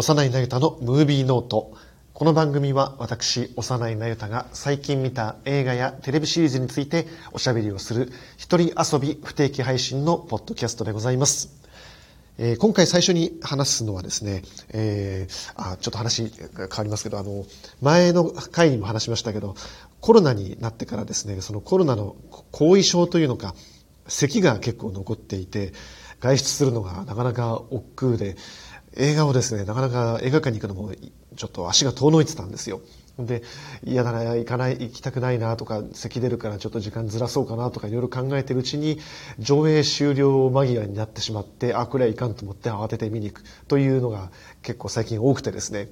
[0.00, 1.74] 幼いなゆたのムービーノート。
[2.14, 11.50] この番組は私、幼いなゆたが最近見た映画やテレビシリーズについておしゃべりをする一人遊び不定期配信のポッドキャストでございます。
[12.38, 17.44] えー、今回最初に話すのはですね、えー、あちょっと話が変わりますけど、あの、
[17.82, 19.54] 前の回にも話しましたけど、
[20.00, 22.16] コロナになってからですね、そのコロナの
[22.52, 23.54] 後遺症というのか、
[24.08, 25.74] 咳が結構残っていて、
[26.20, 28.36] 外出するのがなかなか億劫で、
[28.96, 30.92] 映画をですね、なかなか映画館に行くのも
[31.36, 32.80] ちょっと足が遠のいてたんですよ。
[33.18, 33.42] で、
[33.84, 38.98] 嫌だな、行かない、行きたくないなとか、咳出るからちょっと時間ずらそうかなとかいろいろ考えてるうちに、
[39.38, 44.30] 上映終了間際になってしまって、あ、これはいかんと思って慌てて見に行くというのが
[44.62, 45.88] 結構最近多くてですね。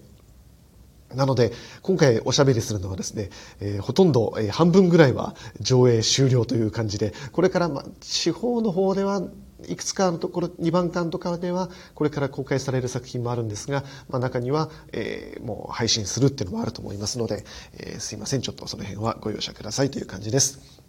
[1.14, 1.52] なので、
[1.82, 9.22] 今回おしゃべりするのはですね、えー、ほとんど、えー、半分ぐらいは上映終了という感じで、これから、ま、地方の方では
[9.66, 20.82] いくつかのところ2番館とかではこれから公開される作品もあるんですが、まあ、中には、えー、もう配信するっていうのもあると思いますので、えー、すいませんちょっとその辺はご容赦くださいという感じです。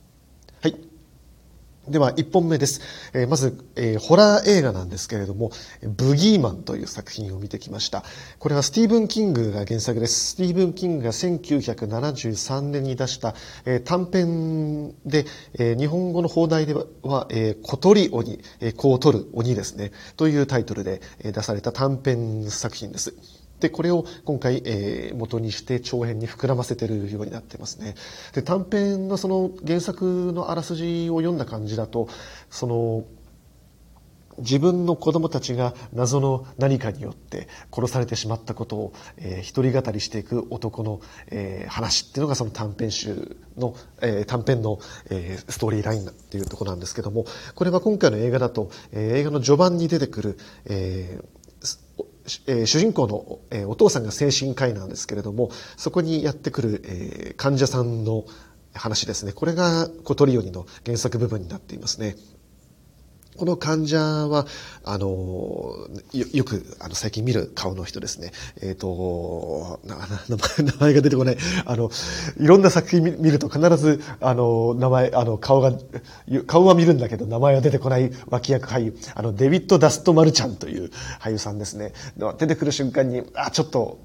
[0.61, 0.88] はい
[1.89, 2.81] では、1本目です。
[3.13, 5.51] えー、まず、えー、ホラー映画なんですけれども、
[5.81, 8.03] ブギーマンという作品を見てきました。
[8.37, 10.31] これはスティーブン・キングが原作です。
[10.31, 13.33] スティーブン・キングが1973年に出した、
[13.65, 15.25] えー、短編で、
[15.57, 23.38] え日本語の放題では、え小鳥鬼、え子を取る鬼ですね、というタイトルで出された短編作品です。
[23.59, 27.95] で、これを今回、えー、元にして長編に膨らませてるようになってますね。
[28.33, 32.07] で、短編のその原作のあらすじを読んだ感じだと、
[32.49, 33.03] その、
[34.39, 44.79] 自分の子供たちが謎の何かによって殺されてしまったことを、えー、一人語りしていく男の、えー、話っていうのがその短編集の、えー、短編の、
[45.09, 51.38] えー、ストーリーラインっていうとこなんですけども、これは今回の映画だと、えー、映画の序盤に出てくる、えー、
[52.47, 58.25] えー、主人公の、えー、お父さんが精神科医なんですけれども、そこにやってくる、えー、患者さんの
[58.73, 59.33] 話ですね。
[59.33, 62.15] これが小鳥よりの原作部分になっていますね。
[63.39, 64.45] この患者は、
[64.83, 65.07] あの、
[66.11, 68.33] よよく、あの、最近見る顔の人ですね。
[68.61, 71.37] えっ、ー、と、名前、名前が出てこない。
[71.65, 71.89] あの、
[72.37, 75.71] いろんな作品見ると必ず、あの、名前、あの、顔が、
[76.47, 80.91] 顔は見るんだけど、名前は出てこない脇役俳優、あの、デビッド・ダスト・マルちゃんという
[81.21, 81.93] 俳優さんですね。
[82.37, 83.99] 出てくる瞬間に、あ、ちょっと、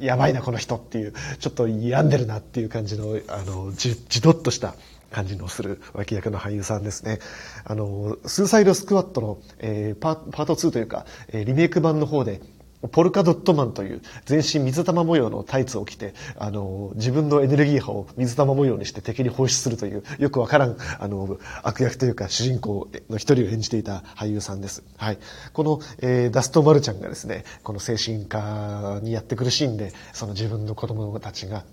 [0.00, 4.74] やばいな、この人っていう、ちょっと病んでるなっていう感じの、あの、じ、じどっとした
[5.10, 7.18] 感じのする脇役の俳優さんですね。
[7.64, 12.40] あの、スーサイドスクワットの、えー、パパート2というか、えー、リメイク版の方で、
[12.92, 24.82] ポルカドットマンという全身水玉模様のタイツを着て、あの、自分のエネルギー波を水玉模様にして敵に放出するという、よくわからん、あの、悪役というか主人公の一人を演じていた俳優さんです。
[24.96, 25.18] はい。
[25.52, 31.64] この、えー、ダストマルちゃんがですね、この精神科にやってくるシーンで、その自分の子供たちが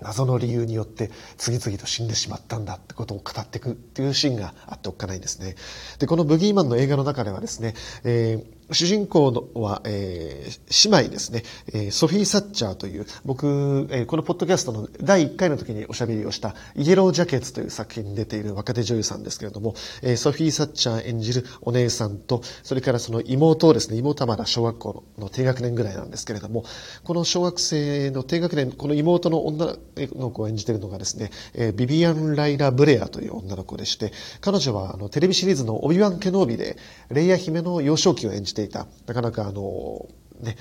[0.00, 5.54] 謎の理由によって次々と死んでしまったんだってことを語っていくっていうシーンがあっておっかないんですね。
[5.98, 26.64] で、このブギーマンの映画の中ではですね、えー主人公のは、えー、姉妹ですね、えー、ソフィー・サッチャーという、僕、えー、このポッドキャストの第1回の時におしゃべりをしたイエロージャケッツという作品に出ている若手女優さんですけれども、えー、ソフィー・サッチャー演じるお姉さんと、それからその妹をですね、妹はまだ小学校の低学年ぐらいなんですけれども、
[27.04, 36.76] この小学生の低学年、この妹の女の子を演じているのがですね、えー、ビビアン・ライラ・ブレアという女の子でして、彼女はあのテレビシリーズのオビワン・ケノービで、
[37.10, 40.08] レイヤ姫の幼少期を演じていた、なかなかあの、
[40.40, 40.56] ね、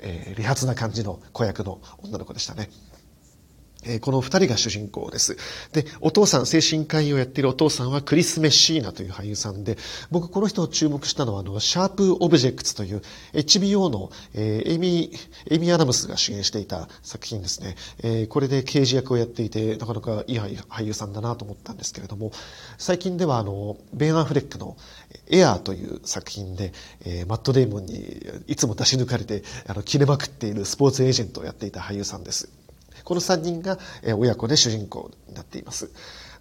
[0.00, 2.70] えー、理髪な感じの子役の女の子でしたね。
[3.86, 5.36] えこの二人が主人公です。
[5.72, 9.78] で、お父さん、精神科医をやっているお父さんはクリス・メッシーナという俳優さんで、
[10.10, 13.02] 僕この人を注目したのは、あの、シャープ・オブジェクツという
[13.32, 17.76] HBO の、えー、エミー、エミー・アダムスが主演していた作品ですね。
[18.02, 22.32] えー、これで刑事役をやっていて、なかなかいい俳優さんだなと思ったんですけれども、
[22.78, 24.76] 最近ではあの、ベン・アフレックの
[25.28, 26.72] エアーという作品で、
[27.04, 32.65] えー、マット・デイモンにいつも出し抜かれて、あの、切れまくっているスポーツエージェントをやっていた俳優さんです。
[33.06, 33.78] この3人が
[34.18, 35.90] 親子で主人公になっています。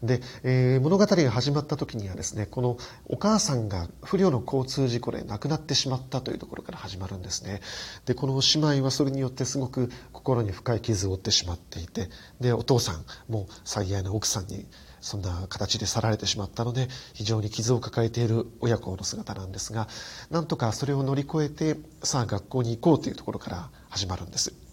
[0.01, 2.77] で、えー、物語が始まった時にはですね、この
[3.07, 7.61] お母さんが不慮の交通事故で亡くなってしまったというところから始まるんですね。
[8.05, 12.09] で、この姉妹はそれによってすごく心に深い傷を負ってしまっていて、
[12.41, 14.65] で、お父さんも最愛の奥さんに
[15.01, 19.87] そんな形で去られてしまったので、非常に傷を抱えている親子の姿なんですが、
[20.31, 24.64] なんとかそれを乗り越えて、さあ学校に行こうというところから始まるんです。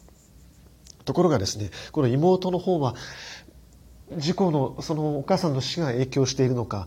[1.05, 2.95] ところがですね、この妹の方は、
[4.17, 6.87] 事故の、そのお母さんの死が影響しているのか、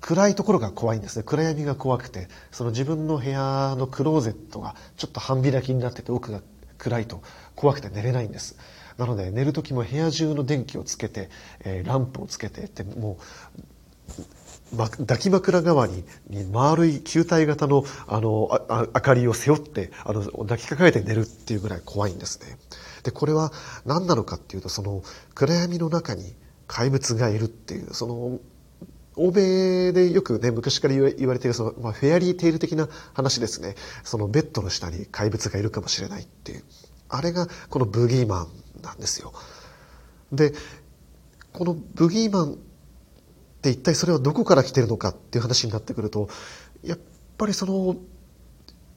[0.00, 1.22] 暗いところが怖いんですね。
[1.22, 6.42] 暗闇が怖くて、その自分の部屋のクローゼットがちょっと半開きになってて奥が
[6.76, 7.22] 暗いと
[7.54, 8.58] 怖くて寝れないんです。
[8.98, 11.30] なので寝る時も部屋中の電気をつけて、
[11.60, 13.18] えー、ランプをつけてっても
[14.18, 14.22] う、
[14.74, 22.58] 抱き枕代わりに丸い球体型のあのあ明かりを背負ってあの抱きかかえて寝るっていうぐらい怖いんですね。
[23.02, 23.52] でこれは
[23.84, 25.02] 何なのかっていうとその
[25.34, 26.34] 暗闇の中に
[26.66, 28.38] 怪物がいるっていうその
[29.16, 33.76] 欧米でよくね、昔から言われている、その、まあ、フェアリーテイル的な話ですね。
[34.02, 36.64] そのベッドの下に怪物がいるかもしれないっていう。
[37.08, 39.32] あれが、このブギーマンなんですよ。
[40.32, 40.52] で、
[41.52, 42.58] このブギーマン
[43.64, 46.28] って一体それはどこから来てるのかっていう話になってくると、
[46.82, 46.98] やっ
[47.38, 47.96] ぱりその、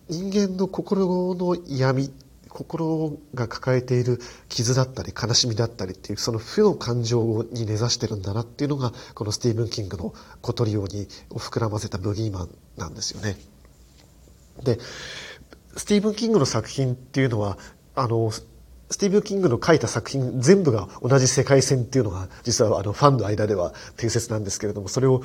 [0.09, 2.11] 人間の心の闇
[2.49, 13.35] 心が抱えている傷だったり悲しみだったりっていうその負の感情に根ざしてるんだなっていうのがこのスティーブン・キングの小鳥をにを膨らませたブギーマンなんですよね。
[14.63, 14.79] で
[15.75, 17.57] スティーブン・キングの作品っていうのは
[17.95, 18.31] あの
[18.89, 25.21] スティーブン・キングの書いた作品全部が同じ世界線っていうのが実はあのファンの間では定説なんですけれどもそれを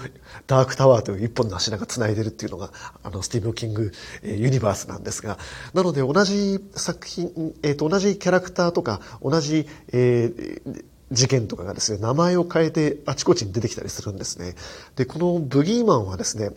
[0.46, 2.70] ダークタワーという一本の柱が繋いでるっていうのが
[3.02, 3.92] あのスティーブン・キング
[4.22, 5.38] ユニバースなんですが
[5.74, 14.54] なので同じ作品、えー、と同じキャラクターとか同じ、えー事件とかがですね、名前を変えてあちこちに出てきたりするんですね。
[14.96, 16.50] で、このブギーマンはですね、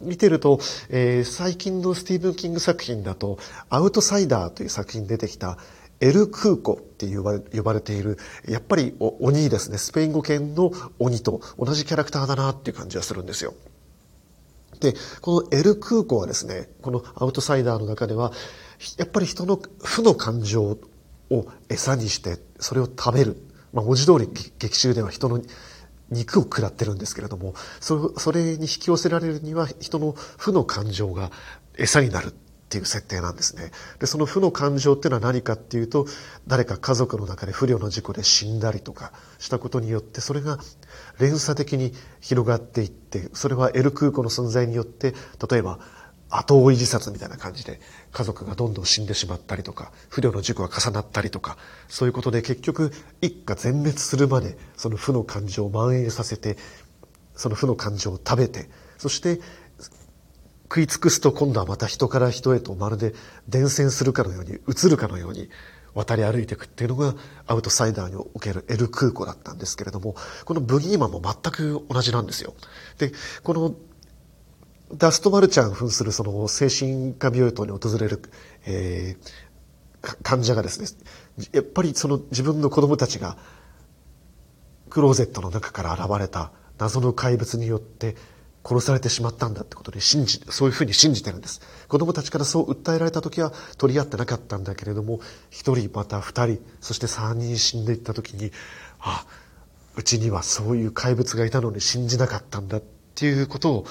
[0.00, 0.58] 見てると、
[0.90, 3.38] えー、最近のスティーブン・キング作品だと、
[3.70, 5.58] アウトサイダーという作品に出てきた、
[6.00, 8.18] エル・クーコって呼ば呼ばれている、
[8.48, 13.54] やっぱり鬼ですね、スペイン語圏の鬼と同じキャラクターだなっていう感じがするんですよ。
[14.80, 18.32] で、このエル・クーコはですね、このアウトサイダーの中では、
[18.98, 20.78] やっぱり人の負の感情
[21.30, 23.36] を餌にして、それを食べる。
[23.72, 25.42] まあ、文字通り劇中では人の
[26.10, 31.32] 肉を食らってるんですけれども、それに引き寄せられるには人の負の感情が
[31.76, 32.34] 餌になる
[32.74, 33.70] っていう設定なんですね。
[34.00, 36.06] で、その負の感情っていうのは何かっていうと、
[36.48, 40.58] 誰か家族の中で不慮の事故で死んだりとかしたことによって、それが
[41.20, 45.14] 連鎖的に広がっていって、それはエル空港の存在によって、
[45.48, 45.78] 例えば、
[46.30, 47.80] 後追い自殺みたいな感じで
[48.10, 51.56] 家族がどんどん死んでしまったりとか、不慮の事故が重なったりとか、
[51.88, 52.90] そういうことで結局
[53.20, 56.56] 一家全滅するまでその負の感情を蔓延させて、
[57.36, 58.68] その負の感情を食べて、
[58.98, 59.40] そして
[60.74, 63.14] 食い尽くすと今度はまた人から人へとまるで
[63.48, 65.48] 伝染するかのように移るかのように
[65.94, 67.14] 渡り歩いていくっていうのが
[67.46, 72.54] アウトサイダーにおけるエル・クーコだったんですけれどもこのブギーマンも全く同じなんですよ。
[72.98, 73.12] で
[73.44, 73.76] この
[74.92, 78.20] ダストマルちゃん扮するその精神科病棟に訪れる、
[78.66, 80.88] えー、患者がですね
[81.52, 83.38] やっぱりその自分の子供たちが
[84.90, 88.16] クローゼットの中から現れた謎の怪物によって
[88.64, 91.60] 殺されてしまったんだってことで信じ、そういうふうに信じてるんです。
[91.88, 95.20] 子供たちからそう訴えられた時は取り合ってなかったんだけれども、
[95.50, 98.52] 一人また二人、そして三人死んでいった時に、
[99.00, 99.26] あ、
[99.96, 102.82] うちにはそういう怪物がいたのに信じなかったんだっ
[103.14, 103.86] ていうことを、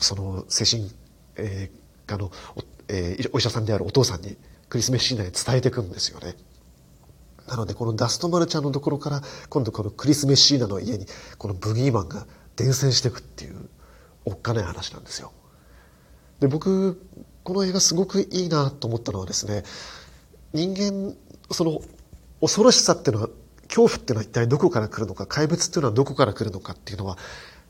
[0.00, 0.90] その精神、
[1.36, 2.30] えー、科の、
[2.88, 4.36] えー、お医者さんであるお父さんに
[4.68, 6.34] クリスメスシーナに伝えていくんですよね。
[7.48, 11.06] なのでこのダストマルちゃんのところから今度このクリス・メッシーナの家に
[11.38, 13.68] このブギーマンが伝染していくっていう
[14.24, 15.32] おっかない話なんですよ。
[16.40, 17.00] で僕
[17.44, 19.62] この映画すごくいいなと思ったのはですね
[20.52, 21.14] 人間
[21.50, 21.80] その
[22.40, 23.28] 恐ろしさっていうのは
[23.68, 27.16] 恐怖っていうのは一体どこから来るのか怪物っていうのはどこから来るのかっていうのは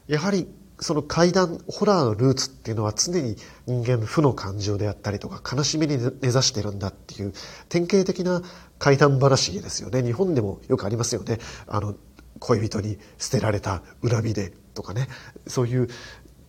[0.09, 0.49] やはり
[0.81, 7.33] その怪談ホラーのルーツっていうのは常に人間負の感情であったりとか悲しみに根ざしてるんだっていう
[7.69, 8.43] 典型的な
[8.79, 10.03] 怪談話ですよね。
[10.03, 11.39] 日本でもよくありますよね。
[11.69, 11.95] あの
[12.41, 15.07] 恋人に捨てられた恨みでとかね。
[15.47, 15.89] そういう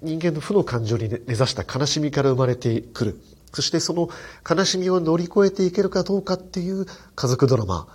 [0.03, 3.22] 人間の負の感情に根ざした悲しみから生まれてくる。
[3.53, 4.10] そしてその
[4.50, 7.88] 悲しみを乗り越えていけるかどうかっていう家族ドラマ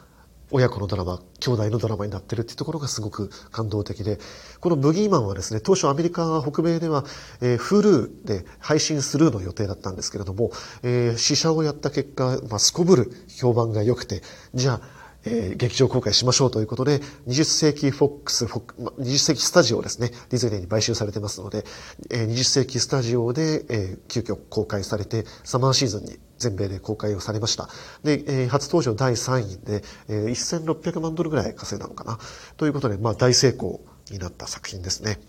[0.51, 4.19] 親子のドラマ、兄弟のドラマになってるっていうところがすごく感動的で、
[4.61, 7.05] このブギーマンはですね、当初アメリカ北米では、
[7.43, 10.51] えー、Hulu で配信するの予定だったんですけれども、
[10.83, 14.23] えー、試写をやった結果、まあ、すこぶる評判が良くて、
[14.55, 21.65] じゃあ、えー、劇場公開しましょうということで、20世紀フォックス、20世紀スタジオですね、ディズニーに買収されてますので、
[22.11, 27.69] えー、20世紀スタジオで、えー、急遽公開されて、サマーシーズンに全米で公開をされました。
[28.03, 32.19] で、えー、初登場第3位で、えー、1600万ドルぐらい稼いだのかな。
[32.57, 33.81] ということで、まあ大成功
[34.11, 35.21] になった作品ですね。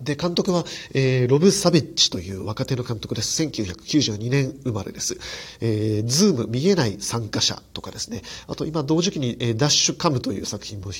[0.00, 3.42] で、監督は、えー、ロブ・サベッジという若手の監督です。
[3.42, 5.18] 1992年生まれです。
[5.60, 8.22] えー、ズーム、見えない参加者とかですね。
[8.46, 10.90] あと今同時期に、えー、ダッシュカムという作品も、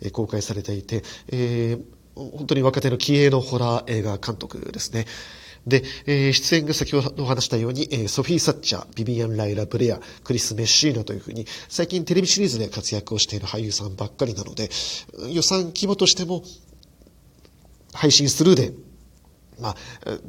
[0.00, 1.82] えー、公開されていて、えー、
[2.14, 5.06] 本当に若手の気鋭のホラー映画監督ですね。
[5.66, 14.70] で、えー、出演が先ほどお話したように、えー、ソフィー・サッチャー、ビビアン・ライラ・ブレア、クリス・メッシーナというふうに、最近テレビシリーズで活躍をしている俳優さんばっかりなので、
[15.30, 16.42] 予算規模としても、
[17.92, 18.72] 配信スルーで、
[19.60, 19.76] まあ、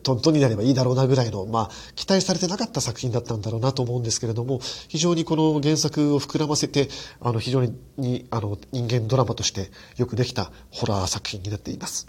[0.04, 6.90] トントンになればいいだろうなぐらいの、まあ、期待されてなかった作品だったんだろうなと思うんですけれども、非常にこの原作を膨らませて、
[7.20, 7.64] あの、非常
[7.98, 12.08] に、あの、人間ドラマとしてよくできたホラー作品になっています。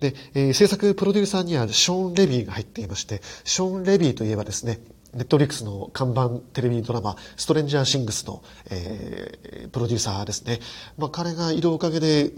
[0.00, 4.80] で、えー、制作プロデューサーにはショーン・レビーが入っていまして、ショーン・レビーといえばですね、
[5.14, 10.58] ネットリックスの看板テレビドラマ、ストレンジャー・シングスの、えー、プロデューサーですね。
[10.98, 12.32] まあ、彼がいるおかげで、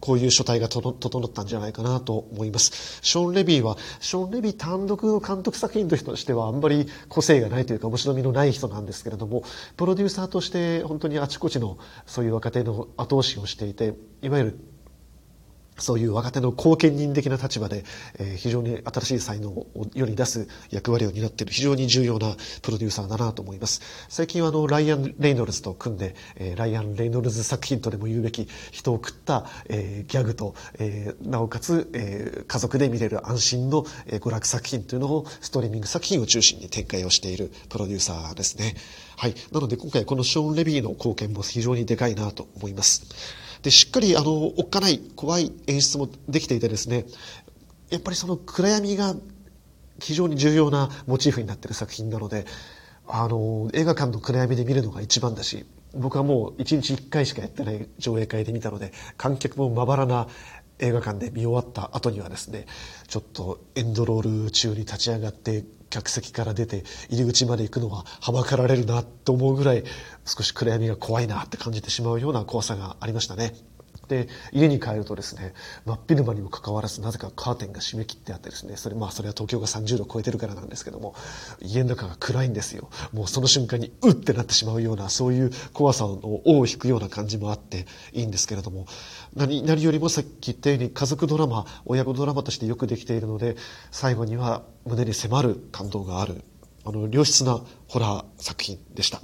[0.00, 3.00] こういう書体が整ったんじゃないかなと思います。
[3.02, 9.42] ショーン・レビーは、ショーン・レビー単独の監督作品としてはあんまり個性がないというか面白みのない人なんですけれども、
[9.76, 14.60] プロデューサーとして本当にあちこちのそういう若手の後押しをしていて、いわゆる
[15.78, 17.84] そういう若手の貢献人的な立場で、
[18.18, 23.80] えー、非常に新しい才能を世に出す役割を担っている非常に重要なプロデューサーだなと思います。
[24.08, 38.74] 最近はあの、ライアン・レイノルズと組んで、えー、ライアン・レイノルズ作品とでも言うべき人を食った、えー、ギャグと、えー、なおかつ、えー、家族で見れる安心の、えー、娯楽作品というのをストリーミング作品を中心に展開をしているプロデューサーですね。
[39.16, 39.34] はい。
[39.52, 43.47] なので今回このショーン・レビーの貢献も非常にでかいなと思います。
[43.62, 47.06] で、しっかり、あの、おっかない、怖い演出もできていてですね、
[47.90, 49.14] やっぱりその暗闇が
[50.00, 52.46] 非常に重要なモチーフになっている作品なので、
[53.06, 60.28] あの、映画館の暗闇で見るのが一番だし、僕はもう一日一回しかやってない上映会で見たので、観客もまばらな
[60.78, 62.66] 映画館で見終わった後にはですね、
[63.08, 69.84] ちょっとエンドロール中に立ち上がって客席から出て入り口まで行くのははばかられるなと思うぐらい
[70.28, 73.54] 少し暗闇が怖いなって感じてしまうような怖さがありましたね。
[74.08, 75.54] で、家に帰るとですね、
[75.84, 81.14] 真っ昼間にもかかわらず、なぜかカーテンが閉め切ってあってですね、それ、まあ、それは東京が30度超えてるからなんですけども、
[81.60, 82.88] 家の中が暗いんですよ。
[83.12, 88.86] もうその瞬間に、うってなってしまうような、そういう怖さを尾を引くような感じもあっていいんですけれども、
[89.34, 93.56] 何、何よりもさっき言ったように、家族ドラマ、親子ドラマとしてよくできているので、
[93.90, 96.42] 最後には胸に迫る感動がある、
[96.84, 99.20] あの、良質なホラー作品でした。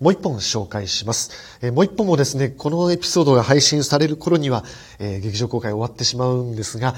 [0.00, 1.58] もう一本紹介します。
[1.60, 4.64] えー、もう一本もですね、このエピソードが配信される頃には、
[4.98, 6.94] えー、劇場公開終わってしまうんですが、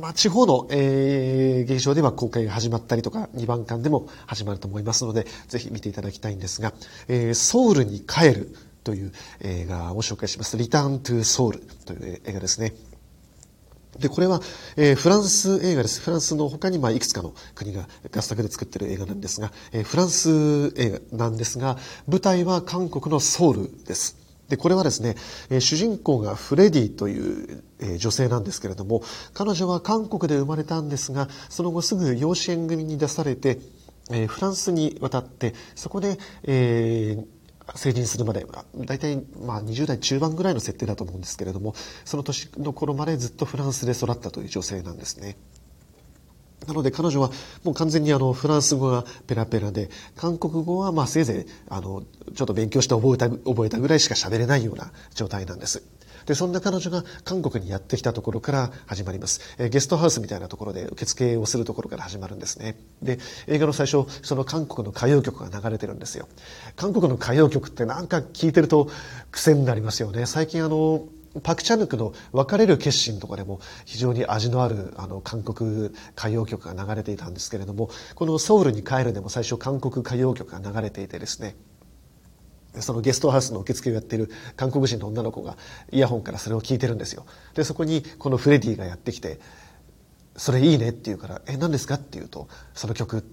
[0.00, 6.72] まあ、地方の、えー、劇場では公開が始まったりとか、2番館でも始まると思いますので、ぜひ見ていただきたいんですが、
[7.08, 10.56] えー、ソウルに帰るという映画を紹介します。
[10.56, 12.74] リターントゥソウルという映画ですね。
[13.98, 14.40] で、これは、
[14.76, 16.00] えー、フランス映画です。
[16.00, 24.16] フランスの他に、まあ、いくつかの国が合作で作っている映画なんですが、えー、フランス映画なんですが、舞台は韓国のソウルです。
[24.48, 25.16] で、これはですね、
[25.48, 33.58] えー、主人公がフレディという、えー、女性なんですけれども、彼女は韓国で生まれたんですが、その後すぐ養子縁組に出されて、
[34.10, 37.24] えー、フランスに渡って、そこで、えー、
[37.76, 38.46] 成人するまで、
[38.86, 41.74] 大体まあ20代中盤ぐらいの設定だと思うんですけれども、
[42.04, 45.36] その年の頃までずっとフランスで育ったという女性なんですね。
[46.66, 47.30] なので彼女は
[47.64, 52.02] もう完全にあのフランス語がペラペラで、韓国語はまあせいぜいあの
[52.34, 55.82] ちょっと勉強して覚えた覚えたぐらいしか喋れないような状態なんです。
[56.26, 59.40] で、そんな彼女が韓国にやってきたところから始まります。
[59.58, 62.76] えゲストハウスみたいなところで受付をするところから始まるんですね。
[63.02, 66.28] で、映画の最初、その韓国の歌謡曲が流れてるんですよ。
[66.76, 68.88] 韓国の歌謡曲ってなんか聞いてると
[69.30, 70.26] 癖になりますよね。
[70.26, 71.04] 最近あの、
[71.42, 81.54] パクチャヌクの別れる決心とかでも非常に味のあるあの韓国歌謡曲が流れていたんですけれども、このソウルに帰るでも最初韓国歌謡曲が流れていてですね、
[82.78, 85.56] そのゲストハウスの受付をやっている韓国人の女の子が
[85.90, 87.26] イヤホンからそれを聞いてるんですよ。
[87.54, 89.40] で、そこにこのフレディがやってきて、
[90.36, 93.24] それいいねって言うから、え、何ですかって言うと、その曲、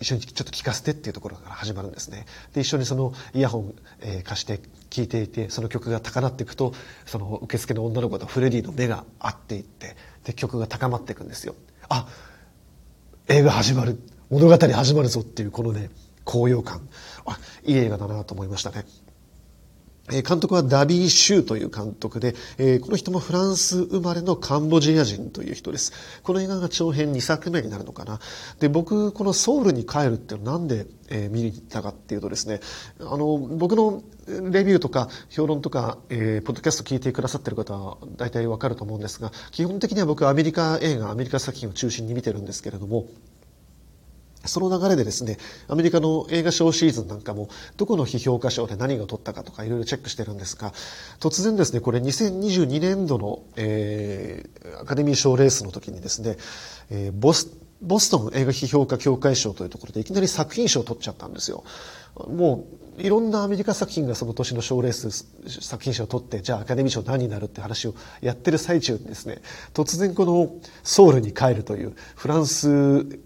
[0.00, 2.26] 一緒にちょっと聞かせてっていうところから始まるんですね。
[2.54, 6.72] で、一緒にそのイヤホン、えー、貸して聞いていて、その曲が高鳴っていくと、
[7.04, 11.56] その受付の女の子とフレディの目が合っていって、で、曲が高まっていくんですよ。
[11.88, 12.06] あ、
[13.26, 13.98] 映画始まる。
[14.30, 15.90] 物語始まるぞっていうこのね、
[16.28, 16.86] 高揚感。
[17.24, 18.84] あ、いい映画だなと思いましたね。
[20.08, 22.32] 監督はダビー・シューという監督で、
[22.80, 25.92] この人もフランス生まれのカンボジア人という人です。
[26.22, 28.20] この映画が長編2作目になるのかな。
[28.58, 32.60] で、僕、このソウルに帰るってなんで、え見に行ったかっていうとですね、
[33.00, 43.06] あの、僕のレビューとか評論とか、えー、ポッドキャスト聞いてくださってる方は大体わかると思うんですが、基本的には僕アメリカ映画、アメリカ作品を中心に見てるんですけれども、
[44.44, 50.72] その流れでですね、アメリカの映画賞シーズンなんかも、どこの批評家賞で何が取ったかとかいろいろチェックしてるんですが、
[51.20, 56.36] 突然ですね、これ2022年度の、えー、アカデミー賞レースの時にですね、
[56.90, 57.48] えー、ボス、
[57.82, 61.64] ボストン映画批評家協会賞というところでいきなり作品賞を取っちゃったんですよ。
[62.28, 62.64] も
[62.96, 65.10] う、いろんなアメリカ作品がその年の賞レース
[65.60, 69.40] 作品賞を取って、じゃあアカデミー賞何になるって話をやってる最中にですね、
[69.74, 70.52] 突然この
[70.82, 73.20] ソウルに帰るというフランス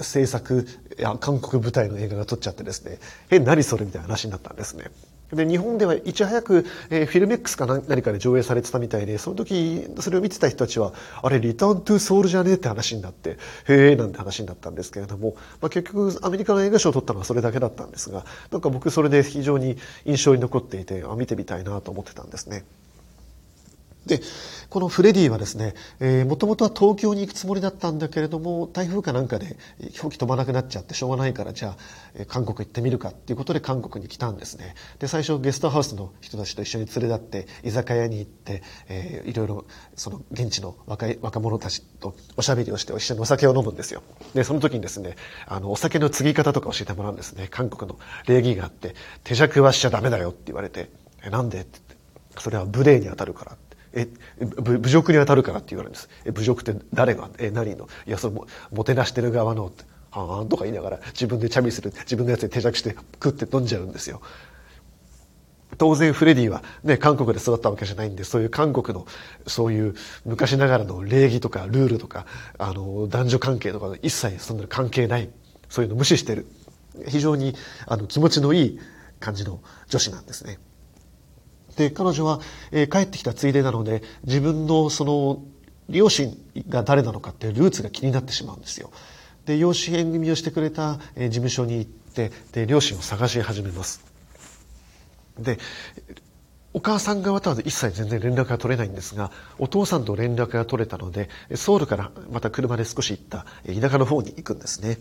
[0.00, 0.66] 制作
[0.98, 2.98] や韓国舞台の映画が撮っちゃってですね、
[3.30, 4.84] え、何それみたいな話になったんですね。
[5.32, 22.64] で、日本ではいち早く、えー、フィルメックスか何かで上映されてたみたいで、その時、それを見てた人たちは、あれ、リターントゥソウルじゃねえって話になって、へえ、なんて話になったんですけれども、まあ、結局、アメリカの映画賞を取ったのはそれだけだったんですが、なんか僕それで非常に印象に残っていて、あ見てみたいなと思ってたんですね。
[24.06, 24.20] で、
[24.68, 29.56] このフレディはですね、えー、もともとは東京に行くつもりだったんだけれども、台風かなんかで
[29.92, 31.76] 飛行機飛ばなくなっちゃってしょうがないから、じゃあ、
[32.14, 34.74] え、韓国行ってみるかっていうことで韓国に来たんですね。
[34.98, 39.64] で、最初ゲストハウスの人たちと一緒に連れ立って、居酒屋に行って、えー、いろいろ、
[39.96, 44.02] その現地の若い、若者たちとおしゃべりをして一緒にお酒を飲むんですよ。
[44.34, 45.16] で、その時にですね、
[45.46, 47.48] あの、お酒の継ぎ方とか教えてもらうんですね。
[47.50, 48.94] 韓国の礼儀があって、
[49.24, 50.90] 手酌はしちゃダメだよって言われて、
[51.24, 51.84] え、なんでって言っ
[52.34, 53.56] て、それは無礼に当たるから。
[53.94, 54.08] え、
[54.40, 56.08] 侮辱に当たるからって言われるんです。
[56.24, 57.30] え、侮辱って誰が？
[57.38, 57.88] え、何の？
[58.06, 64.20] いや、その、ももてなしてる側のって、はあんとか言いながら自分でチャミする、自分のやつで手酌して食って飲んじゃうんですよ。
[65.76, 69.06] 当然フレディはね、韓国で育ったわけじゃないんで、そういう韓国の、
[69.46, 72.26] そういう昔ながらの礼儀とかルールとか、
[72.58, 75.30] あの、男女関係とか一切そんな関係ない。
[75.68, 76.46] そういうの無視してる。
[77.08, 78.80] 非常に、あの、気持ちのいい
[79.18, 80.60] 感じの女子なんですね。
[81.76, 82.40] で、彼女は、
[82.72, 85.42] えー、帰ってきたついでなので、自分のその、
[85.88, 86.36] 両親
[86.68, 88.90] が誰なのかっていうルーツが気になってしまうんですよ。
[89.44, 94.00] で、養子縁組をしてくれた、えー、事務所に行って、で、両親を探し始めます。
[95.38, 95.58] で、
[96.72, 104.98] お母さん側とは一切全然連絡が取れないんですが、お父さんと連絡が取れたので、ソウルからまた車で少し行った田舎の方に行くんですね。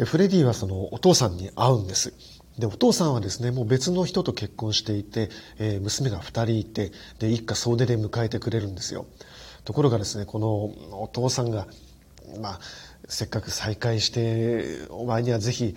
[0.00, 2.14] でフレディはそのお父さんに会うんです。
[2.60, 9.06] で、お父さんはですね、もう別の人と結婚していて、えー、娘が二人いて、で、一家総出で迎えてくれるんですよ。
[9.64, 11.66] ところがですね、このお父さんが、
[12.40, 12.60] まあ、
[13.08, 15.74] せっかく再会して、お前にはぜひ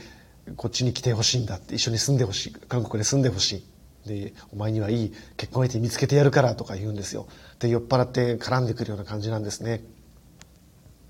[0.58, 3.64] こっちに来てほしいんだって、一緒に住んでほしい、韓国で住んでほし
[4.06, 4.08] い。
[4.08, 7.28] で、お前にはいい結婚相手見つけてやるからとか言うんですよ。
[7.60, 9.84] で、酔っ払って絡んでくるような感じなんですね。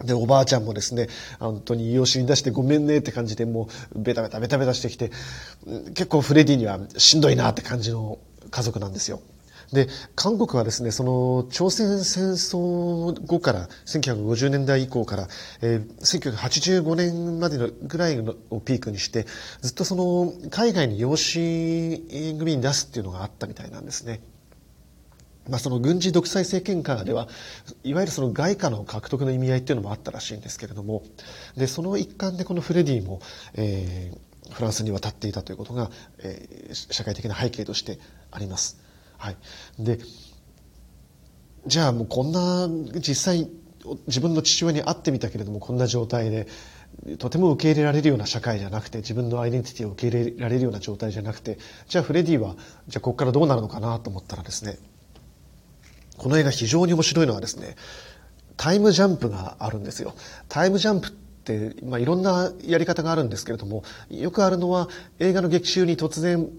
[0.03, 1.07] で、おばあちゃんもですね、
[1.39, 5.11] 本当に養子に出してごめんねって感じで、もう、ベタベタベタベタしてきて、
[5.95, 9.21] 結構フレディにはしんどいなって感じの家族なんですよ。
[9.71, 15.27] で、韓国はですね、その、朝鮮戦争後から、1950年代以降から、
[15.61, 19.25] えー、1985年までのぐらいをピークにして、
[19.61, 21.99] ずっとその、海外に養子
[22.37, 24.21] 組に出すっていうのがあったみたいなんですね。
[25.49, 27.27] まあ、その軍事独裁政権下では、
[27.83, 31.03] いわゆるその外貨の獲得の意味合いっていうのもあったらしいんですけれども、
[31.57, 33.19] で、その一環でこのフレディも、
[33.55, 37.99] えー、フランスに渡っていたということが、えー、社会的な背景として
[38.31, 38.79] あります。
[39.17, 39.37] はい。
[39.79, 39.99] で、
[41.65, 42.67] じゃあもうこんな、
[42.99, 43.49] 実際、
[44.07, 46.47] 自分の父親に会ってみたけれども、こんな状態で、
[47.17, 52.55] とても受け入れられるような社会じゃなくて、自分のアイデンティティを受け入れられるような状態じゃなくて、じゃあフレディは、
[52.87, 54.77] じゃあここからどうなるのかなと思ったらですね、
[56.23, 57.75] この映画非常に面白いのはですね、
[58.55, 60.15] タイムジャンプがあるんですよ。
[60.47, 64.87] タイムジャンプって、まあ、いろんなやり方があるんですけれども、よくあるのは
[65.19, 66.49] 映画の劇中に突然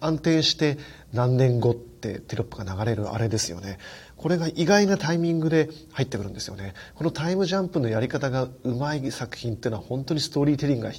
[0.00, 0.76] 安定して
[1.14, 3.78] 何年後ってテロップが流れるあれですよね。
[4.18, 6.74] これが意外なタイミングで入ってくるんですよね。
[6.94, 10.92] このタイムジャンプのやり方がうまい作品っていうのは本当にストーリーテリングが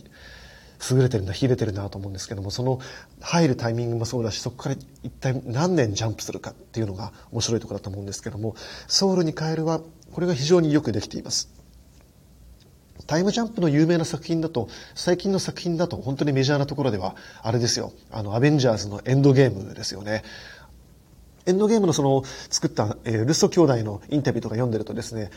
[0.92, 2.80] 優れてるな、秀でてるなと思うんですけども、その
[3.22, 8.56] 入るタイミングもそうだし、そこから一体何年ジャンプするかっていうのが面白いところだと思うんですけども、
[8.88, 11.50] ソウルに帰るは、これが非常によくできています。
[13.06, 20.24] タイムジャンプの有名な作品だと、最近の作品だと本当にメジャーなところでは、あれですよ、あの、アベンジャーズのエンドゲームですよね。
[21.46, 25.32] エンドゲームのその作った、えー、ルッソ兄弟のインタビューとか読んでるとですね、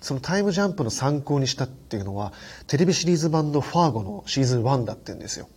[0.00, 2.32] そのタイムジャンプの参考にしたっていうのは、
[2.66, 5.48] テレビシリーズ版のファーゴのシーズン1だってんですよ。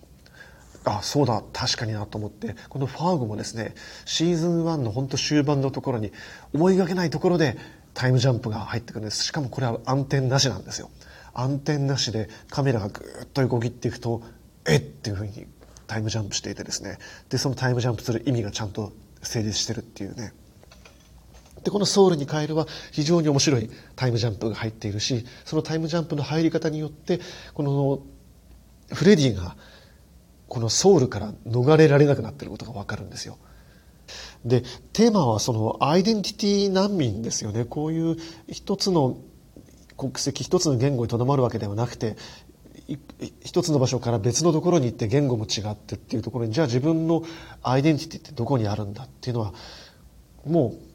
[0.85, 3.75] あ、そうだ、確かになと思って、このファーゴもですね、
[4.05, 6.11] シーズン1の本当終盤のところに、
[6.53, 7.57] 思いがけないところで
[7.93, 9.23] タイムジャンプが入ってくるんです。
[9.23, 10.89] しかもこれは暗転なしなんですよ。
[11.33, 14.23] 暗転なしでカメラがぐーっと横切っていくと、
[14.65, 15.47] えっていうふうに
[15.87, 16.97] タイムジャンプしていてですね。
[17.29, 20.33] で、そのタイムジャンプする意味がちゃんと成立してるっていうね。
[21.63, 27.19] で、このソウルに帰るは非常に面白いタイムジャンプが入っているし、そのタイムジャンプの入り方によって、
[27.53, 28.01] この
[28.93, 29.55] フレディが
[30.47, 33.37] このソウルから逃れられなくなっていることがわかるんですよ。
[34.43, 37.65] で、テーマはそのアイデンティティ難民ですよね。
[37.65, 38.17] こういう
[38.47, 39.17] 一つの
[39.97, 42.15] 国籍、一つの言語にとどまるわけではなくて、
[43.43, 47.23] 一つの場所から別のところに行って言語も違ってっていうところに、じゃあ自分の
[47.61, 49.53] アイデンティティってどこにあるんだっていうのは、
[50.45, 50.88] もう、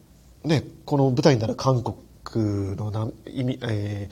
[0.44, 4.10] ね、この舞台になる韓国のな意味、え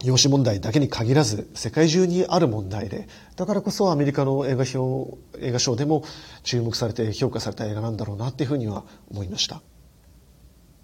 [0.00, 6.04] ー、養子問題だけに限らず世界中にある問題でだからこそアメリカの映画表映画賞でも
[6.42, 9.62] 注目されて評価された映画なんだろうなっていうふうには思いました。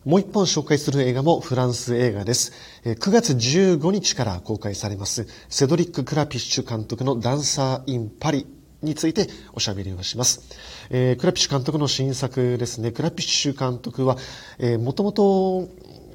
[0.05, 2.53] もう一本紹介する映画もフランス映画です。
[2.85, 8.47] 9月15日から公開されます、セドリック・クラピッシュ監督のダンサー・イン・パリ
[8.83, 10.41] についておしゃべりをします。
[10.91, 12.93] えー、クラピッシュ監督の新作ですね。
[12.93, 14.17] クラピッシュ監督は、
[14.59, 15.69] えー、もともと、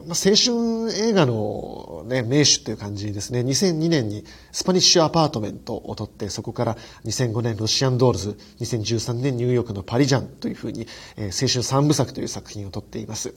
[0.06, 3.42] ま、青春映画の、ね、名手という感じですね。
[3.42, 13.34] 2002年にスパニッシュアパートメントを撮って、そこから2005年ロシアンドールズ、2013年ニューヨークのパリジャンというふうに、えー、青春三部作という作品を撮っています。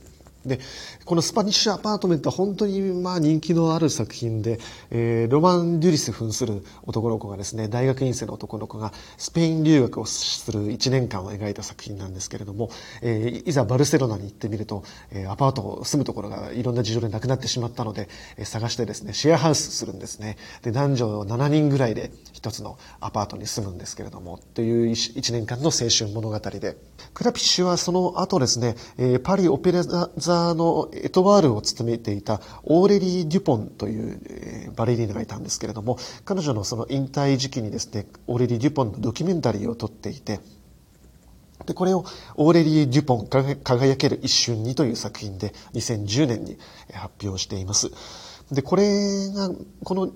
[0.46, 0.60] で、
[1.04, 4.58] このスパニッシュアパートメントは本当にまあ人気のある作品で、
[4.90, 12.70] えー、ロマン・デュリス扮する男の子がですね、大学院生の男の子がスペイン留学をする1年間を描いた作品なんですけれども、
[13.02, 20.36] えー、いざバルセロナに行ってみると、えー、アパートを住むところがいろんな事情でなくなってしまったので、えー、探してですね、シェアハウスするんですね。
[20.62, 26.76] で、男女7人ぐらいで一つのアパートに住むんですけれども、という1年間の青春物語で、
[27.14, 30.10] クラピッシュはその後ですね、えー、パリオペラ座
[30.54, 40.40] のエトワールを務めていたオーレリー・デュポンというバレリーナがいたんですけれども、彼女のその引退時期にですね、オーレリー・デュポンのドキュメンタリーを撮っていて、
[41.66, 42.04] で、これを
[42.36, 46.58] オーレリー・デュポン輝ける一瞬にという作品で2010年に
[46.92, 47.90] 発表しています。
[48.52, 49.50] で、これが、
[49.84, 50.12] この、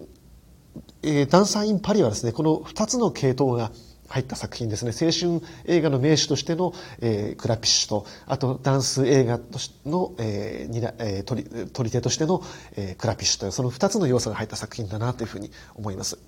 [1.03, 3.73] えー、ダンサー・イン・パリはですね、この二つの系統が
[4.11, 4.91] 入った作品ですね。
[4.91, 12.43] 青春映画の名手としての、えー、クラピッシュと、あとダンス映画としの、えーえー、取り手としての、
[12.77, 16.19] えー、クラピッシュという、その二つの要素が入った作品だなというふうに思います。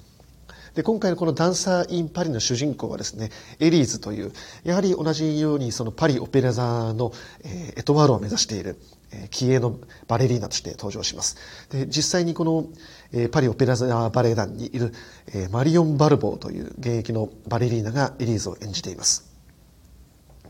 [0.75, 4.33] で、今回のこのダンサー・イン・パリの主人公はですね、エリーズという、
[4.64, 8.79] やはり同じようにそのパリ・オペラ座の、えー、エトワールを目指している、
[9.11, 11.37] え、気鋭のバレリーナとして登場します。
[11.71, 12.66] で、実際にこの、
[13.12, 14.92] えー、パリ・オペラ座バレエ団にいる、
[15.29, 19.31] えー、マリオン・バルボーという現役のバレリーナがエリーズを演じています。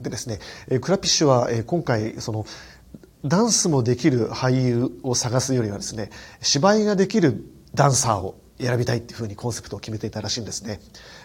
[0.00, 2.46] でですね、えー、クラピッシュは、えー、今回、その、
[3.24, 7.44] ダンスもできる俳優を探すよりはですね、芝居ができる
[7.74, 10.80] ダンサーを選びたいっていうふうにコンセプトを決めていたらしいんですね。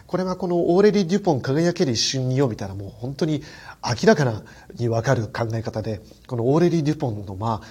[0.06, 3.42] これはこのオーレリー・デュポン輝ける一瞬によみたいなもう本当に
[3.84, 4.42] 明らかな
[4.76, 7.66] にわかる考え方で、このオーレリー・デュポンのまあ、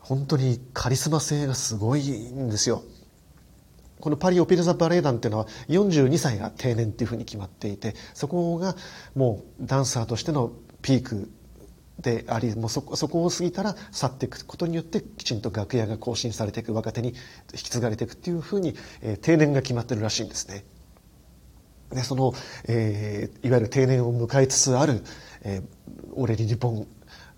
[0.00, 2.82] 本当にカリスマ性がすごいんですよ。
[4.00, 8.76] このパリ・オペラ座バレエ団っていうのは42歳が定年っていうふうに決まっていて、そこが
[9.14, 11.30] もうダンサーとしてのピーク
[12.00, 17.14] でありもうそこそこを過ぎたら去っていくことによってきちんと楽屋が更新されていく若手に引
[17.54, 20.64] き継がれていくっていうふうに、えー、定年が決まってるらしいんですね。
[21.90, 22.34] でその、
[22.68, 25.02] えー、いわゆる定年を迎えつつある、
[25.42, 26.86] えー、オレリ・リポン、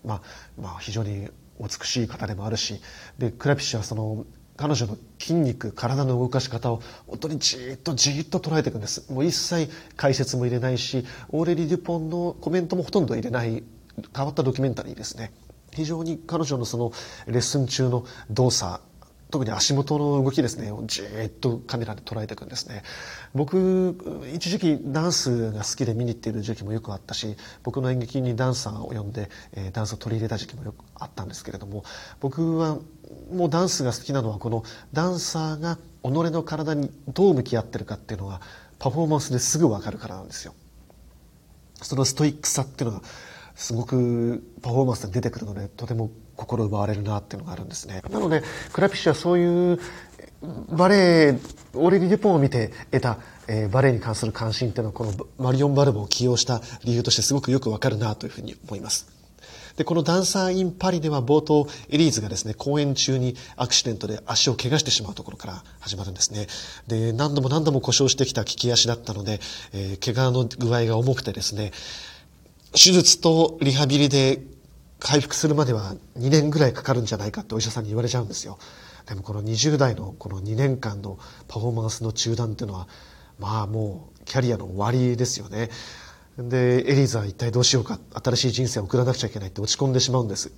[0.05, 0.21] まあ
[0.59, 2.81] まあ、非常に美しい方でもあるし
[3.17, 4.25] でクラピッシュはその
[4.57, 9.11] 彼女の筋肉体の動かし方を本当にじーっとじーっと捉えていくんです。
[9.11, 13.63] もう一切解説も入れないしオーレリ・デュポンのコメントもほとんど入れない。
[14.15, 15.31] 変わったドキュメンタリーですね。
[15.73, 16.91] 非常に彼女のその
[17.27, 18.81] レッスン中の動作
[19.31, 22.83] 特に足元の動きですねじっとカメラで捉えていくんですね。
[23.33, 23.95] 僕
[24.33, 31.83] 一時期ダンスが好きで見に行っている時期もよくあったし僕の演劇にダンサーを呼んで、え、ダンスを取り入れた時期もよくあったんですけれども
[32.19, 32.77] 僕は
[33.33, 38.41] もうダンスが好きなのはこのダンサーが己の体にどう向き合ってるかっていうのが
[38.79, 40.53] パフォーマンスですぐ分かるからなんですよ。
[41.81, 43.03] そのストイックさっていうのが
[43.61, 48.41] すごくパフォーマンスで出てくるのでとても心奪われるなっていうのがあるんですねなので
[48.73, 49.79] クラピッシュはそういう
[50.69, 50.95] バレ
[51.27, 51.39] エ
[51.75, 59.21] オーレリ・デュポンを見て得た、えー、バレエに関する関心っていうのはこのマリオン・バルボを起用した理由としてすごくよくわかるなというふうに思います
[59.75, 66.47] で、このダンサー・イン・パリでは冒頭、エリーズがですね、公演中にアクシデントで足を怪我してしまうところから始まるんですね。
[66.87, 69.39] で、何度も何度も故障してきた利き足だったので、
[69.73, 71.71] えー、怪我の具合が重くてですね、
[72.73, 74.41] 手術とリハビリで
[74.99, 78.59] 回復するまでは2年ぐらいかかるんじゃないかってお医者さんに言われちゃうんですよ。
[79.07, 82.87] でもこの20代のこの2年間のパフォーマンスの中断っていうのは、
[83.39, 85.69] まあもうキャリアの終わりですよね。
[86.37, 90.51] で、エリーズは一体どうしようか、新しい人生を送らなくちゃいけないって落ち込んでしまうんです。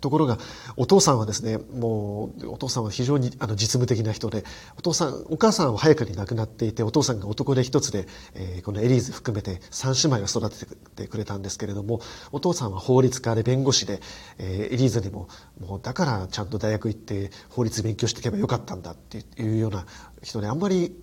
[0.00, 0.38] ところが、
[0.76, 4.44] お父さんはですね、もう、お父さんは非常にあの実務的な人で、
[4.76, 12.00] お父さん、お母さんは早くに亡くなっていて、お父さんが男で一つで、えー、このエリーズ含めて三姉妹を育ててくれたんですけれども、
[12.32, 14.00] お父さんは法律家で弁護士で、
[14.38, 15.28] えー、エリーズにも、
[15.60, 19.86] もうだからちゃんと大学行って法律勉強していけばよかったんだっていうような
[20.22, 20.94] 人で、あんまり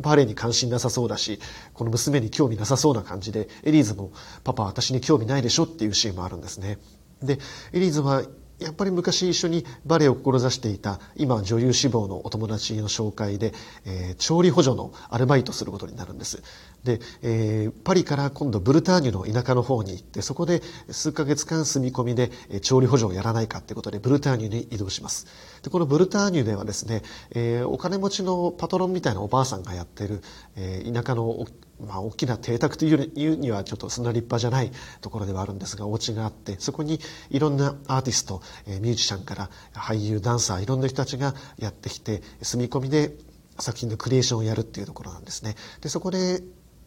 [0.00, 1.40] バレエに関心なさそうだし、
[1.72, 4.12] この娘に興味なさそうな感じで、エリーズも、
[4.42, 6.78] パパ私に興味ないでしょっていうシーンもあるんですね。
[7.22, 7.38] で、
[7.72, 8.22] エリーズは
[8.58, 13.52] やっぱり昔一緒にバレエを志していた今女優志望のお友達の紹介で、
[13.84, 16.42] えー、調理補助のアルバイトすることになるんです。
[16.84, 25.26] で、えー、パリから今度ブルターニュの田舎の方に行ってそこで数ヶ月間住み込みで、えー、調理補助をやらないかってことでブルターニュに移動します。
[25.62, 30.22] でこのブルターニュではですね、えー、お金持ちのパトロンみたいなおばあさんがやってる、
[30.56, 31.46] えー、田舎の
[31.80, 43.12] まあ、大きな邸宅というにはちょっとそんな立派じゃないところではあるんですがお家があってそこにいろんなアーティストミュージシャンから俳優ダンサーいろんな人たちがやってきて住み込みで
[43.58, 45.54] 作品のクリエーションをやるっていうところなんですね。
[45.80, 46.42] でそこで、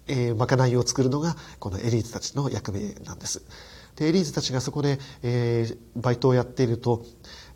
[0.08, 3.43] えー、まかないを作るのがこのエリートたちの役目なんです。
[3.95, 7.04] でエリーズたちがそこで、えー、バイトをやっていると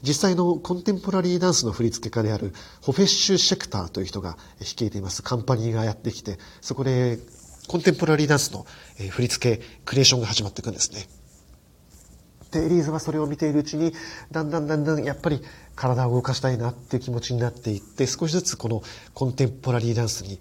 [0.03, 7.19] 実際のコンテンポラリーダンスの振付家であるホフェッシュ・シェクターという人が率いていますカンパニーがやってきてそこで
[7.67, 8.65] コンテンポラリーダンスの
[9.09, 11.07] 振付クリエーションが始まっていくんですね
[12.51, 13.93] でエリーズはそれを見ているうちに
[14.31, 15.41] だんだんだんだんやっぱり
[15.75, 18.83] 体を動かしたいなっていう気持ちになっていって少しずつこの
[19.13, 20.39] コンテンポラリーダンスに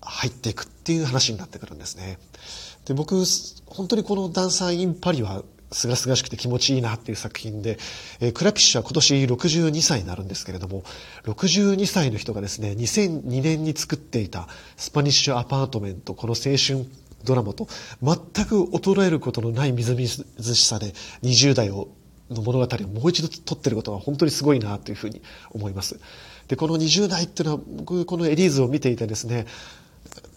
[0.00, 2.18] 入っていくっていう話になってくるんですね。
[2.86, 3.16] で僕
[3.66, 5.42] 本当にこの「ダンサー・イン・パリ」は
[5.76, 7.78] すがすがしくて気持ちいいなっていう作品で、
[8.20, 10.82] えー、クラピッシュは今年62歳になるんですけれども
[11.24, 16.86] 62歳の人がですね2002年に作っていたスパニッシュアパートメントこの青春
[17.24, 17.68] ドラマと
[18.02, 20.86] 全く衰えることのないみずみずしさで
[21.22, 21.88] 20代を
[22.30, 26.00] の物語をもう一度撮ってることは本当にすごいなというふうに思います。
[26.48, 29.46] で、この20代っていうのは僕このエリーズを見ていてですね、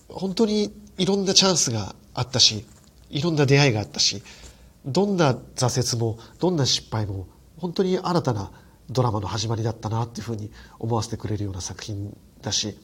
[0.07, 2.65] 本当にいろんなチャンスがあったし、
[3.09, 4.21] いろんな出会いがあったし、
[4.85, 8.51] どんな挫折も、どんな失敗も、本当に新たな
[8.89, 12.77] ドラマの始まりだったなっていうふうに思わせてくれるような作品だし、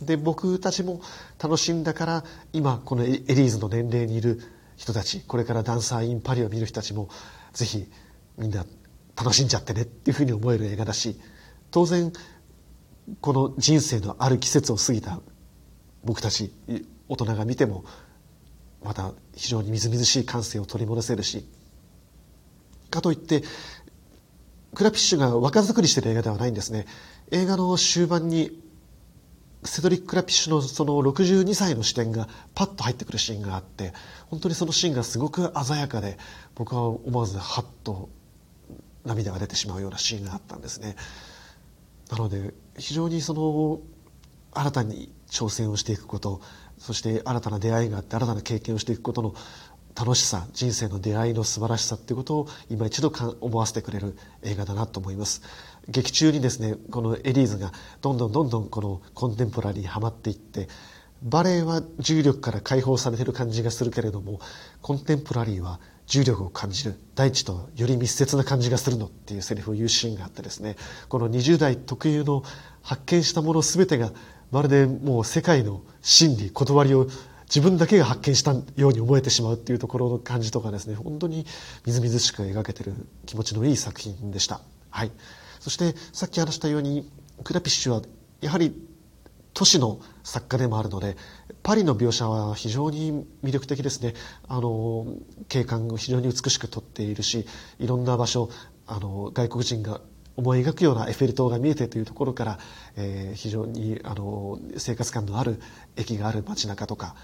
[0.00, 1.00] で、僕たちも
[1.42, 4.40] 楽しんだから、今このエリーズの年齢にいる
[4.76, 7.08] 人たち、これからダンサー・イン・パリを見る人たちも、
[7.52, 7.86] ぜひ
[8.36, 8.66] みんな
[9.16, 11.20] 楽しんじゃってねっていうふうに思える映画だし、
[11.70, 12.12] 当然、
[13.20, 15.20] この人生のある季節を過ぎた
[16.04, 16.52] 僕たち
[17.08, 17.84] 大人が見ても
[18.84, 21.48] また非常にみずみずしい感性を取り戻せるし
[22.90, 23.42] かといって
[24.74, 26.86] クラピッシュが若作りしてる映画ではないんですね。
[27.30, 28.60] 映画の終盤に
[29.64, 33.92] セドリック・クラピッシュのその62歳の視点がパッと入ってくるシーンがあって
[34.28, 36.18] 本当にそのシーンがすごく鮮やかで
[36.54, 38.10] 僕は思わずハッと
[39.04, 40.96] 涙が出てしまうようなシーンがあったんですね。
[42.10, 43.80] なので非常にその
[44.52, 46.40] 新たに挑戦をしていくこと
[46.84, 49.34] そして新たな出会いがあって新たな経験をしていくことの
[49.98, 55.40] 楽しさ人生の出会いの素晴らしさっていうことを今一度思わせてくれる映画だなと思います。
[55.88, 60.68] 劇中にですねこのエリーズがどんどんどんどんこのコンテンポラリーにはまっていって
[61.22, 64.40] バレエは重力から解放されてる感じがするけれども
[64.82, 70.76] コンテンポラリーは重力を感じる大地とより密接な感じがするのっていうセリフを言うシーンがあってですね
[71.08, 72.42] この20代特有の
[72.82, 74.12] 発見したもの全てが
[74.54, 77.08] まるでもう世界の真理断りを
[77.46, 81.44] 自分だけが発見したように思えてしまうっていうところの感じとかですね本当に
[81.84, 82.94] みずみずしく描けてる
[83.26, 84.60] 気持ちのいい作品でした。
[84.90, 85.10] はい、
[85.58, 87.10] そしてさっき話したように
[87.42, 88.02] クラピッシュは
[88.40, 88.72] やはり
[89.54, 91.16] 都市の作家でもあるので
[91.64, 94.14] パリの描写は非常に魅力的ですね
[94.46, 95.04] あの
[95.48, 97.44] 景観を非常に美しく撮っているし
[97.80, 98.50] いろんな場所
[98.86, 100.00] あの外国人が
[100.36, 102.58] 思い描くようなエッフェル塔が見えてというところから、
[102.96, 105.60] えー、非常にあの生活感のある
[105.96, 107.14] 駅がある街中とか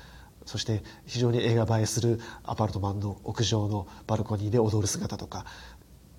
[0.46, 5.44] そして非常に映画映えするアパートマンの屋上のバルコニーで踊る姿とか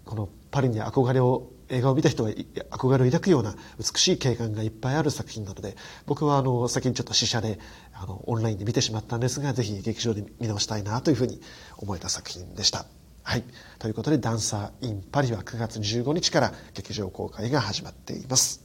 [0.05, 7.59] このパリに憧れを映画を見た人が憧れを抱くような美しい景観がいっぱいある作品なので僕はあの先にちょっと試写で
[7.93, 11.39] あのオンラインで見てしまったんですがぜひ劇場で見直したいなというふうに
[11.77, 13.00] 思えた作品でした。
[13.23, 13.43] はい。
[13.79, 18.63] ということで、ダンサー・イン・パリは9月15日から劇場公開が始まっています。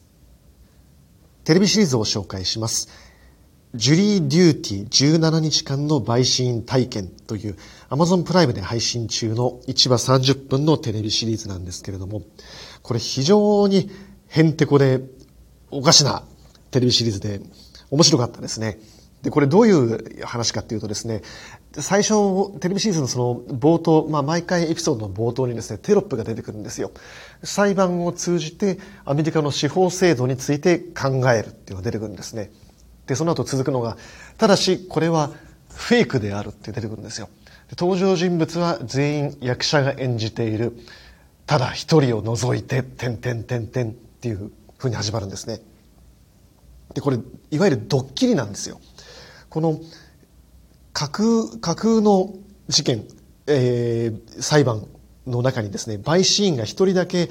[1.44, 2.88] テレビシリーズを紹介します。
[3.74, 7.56] ジュリー・デューティー17日間の陪審体験という
[7.90, 12.22] Amazon プライムで配信中の1話30分のテレビシリーズなんですけれども、
[12.82, 13.90] これ非常に
[14.28, 15.02] へんてこで
[15.70, 16.24] おかしな
[16.70, 17.40] テレビシリーズで
[17.90, 18.78] 面白かったですね。
[19.22, 21.22] で、これどういう話かっていうとですね、
[21.78, 26.90] 最初、テレビシーズンのその冒頭、まあ毎回エピソードの冒頭にですね、テロップが出てくるんですよ。
[27.42, 32.50] 裁判を通じてアメリカの司法制度について考えるっていうのが出てくるんですね。
[33.06, 33.96] で、その後続くのが、
[34.38, 35.30] ただしこれは
[35.68, 37.28] フェイクであるって出てくるんですよ。
[37.78, 40.78] 登場人物は全員役者が演じている。
[41.46, 45.60] ただ一人を除いて、てんてんてんてんっていう風に始まるんですね。
[46.94, 47.18] で、これ、
[47.50, 48.80] いわゆるドッキリなんですよ。
[49.50, 49.80] この
[50.96, 52.32] 架空、架空の
[52.68, 53.04] 事件、
[53.46, 54.88] えー、裁判
[55.26, 57.28] の中にですね、陪審員が一人だけ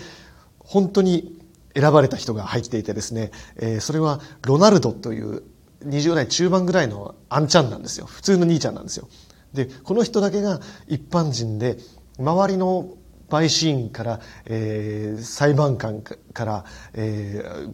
[0.60, 1.42] 本当に
[1.74, 5.42] 選ばれた人が入っていてですね、えー、それはロナルドという
[5.84, 8.06] 20代中盤ぐらいのアンちゃんなんですよ。
[8.06, 9.08] 普通の兄ちゃんなんですよ。
[9.52, 11.78] で、この人だけが一般人で、
[12.20, 12.94] 周りの
[13.30, 17.74] 陪審員から、えー、裁判官から、えー、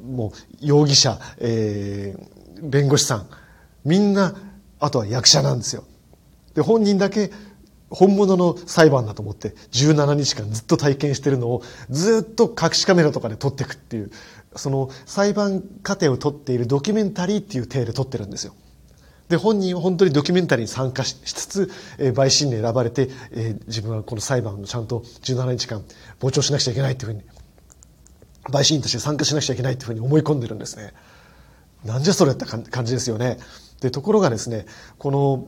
[0.00, 3.26] もう容疑者、えー、弁護士さん、
[3.84, 4.36] みんな、
[4.80, 5.84] あとは役者なんですよ。
[6.54, 7.30] で、本人だけ
[7.90, 14.10] 本物の裁判だと思って17日間ずっと体験してるのをずっと隠しカメラとかで撮っていくっていう、
[14.56, 18.54] その裁判過程を撮っているドキュメンタリーっていう体で撮ってるんですよ。
[19.28, 25.82] で、本人は本当にドキュメンタリーに参加しつつ、えー、陪審に選ばれて、えー、自分はこの裁判をちゃんと17日間
[26.20, 27.22] 傍聴しなくちゃいけないっていうふうに、
[28.50, 30.92] 陪審員として参加しなくちゃいけないっていうふうに思い込んでるんですね。
[31.84, 33.38] なんじゃそれって感じですよね。
[33.84, 34.64] で、ところがですね、
[34.98, 35.46] この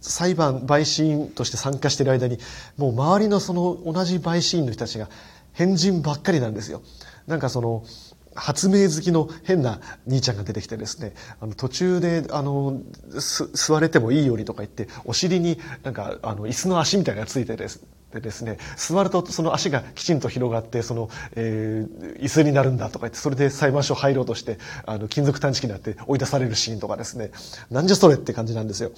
[0.00, 2.38] 裁判、陪審員として参加している間に、
[2.76, 5.08] もう周りのその同じ陪審員の人たちが
[5.52, 6.82] 変人ばっかりなんですよ。
[7.26, 7.84] なんかその、
[8.34, 12.80] 発明好きの変な兄ちゃんが出てきてですね、あの途中で、あの、
[13.54, 17.82] 座れてもいいようにとか言って、お尻になんか、あの、椅子の足みたいなのがついてです
[18.14, 27.32] でですね、座るとその足がきちんと広がって、その、えー、椅子になるんだとか言って、それで裁判所入ろうとして、あの、金属探知機になって追い出されるシーンとかですね、
[27.70, 28.92] なんじゃそれって感じなんですよ。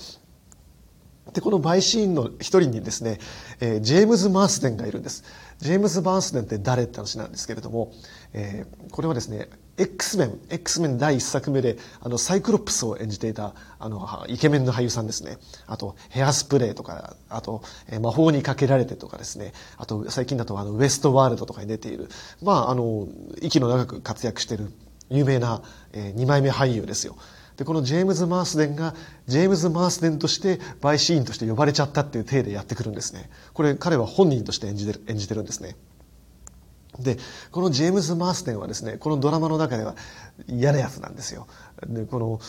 [1.32, 3.18] で、この陪審員の一人にですね、
[3.60, 5.24] えー、ジェームズ・マースデンがいるんです。
[5.58, 7.92] ジェームズ・マースデンって誰って話なんですけれども、
[8.36, 15.38] えー、これはですね、X メン、X メン第一作目で、あの、サイクロプスを演じていた、あの、イケメンの俳優さんですね。
[15.66, 19.54] あと、ヘアスプレーとか、あと、えー、魔法にかけられてとかですね。
[19.78, 22.08] あと、最近だと、あの、ウエストワールドとかに出ている、
[22.42, 23.08] まあ、あの、
[23.40, 24.70] 息の長く活躍してる、
[25.08, 27.16] 有名な、えー、二枚目俳優ですよ。
[27.56, 28.94] で、このジェームズ・マースデンが、
[29.26, 33.30] ジェームズ・マースデンとして陪審員として呼ばれちゃったっていう体でやってくるんですね。
[33.54, 35.76] これ彼は本人として演じてる、演じてるんですね。
[37.00, 37.18] で、
[37.50, 39.94] このジェームズ・マーステンはですね、このドラマの中では
[40.48, 41.46] 嫌なやつなんですよ。
[41.86, 42.40] で、この、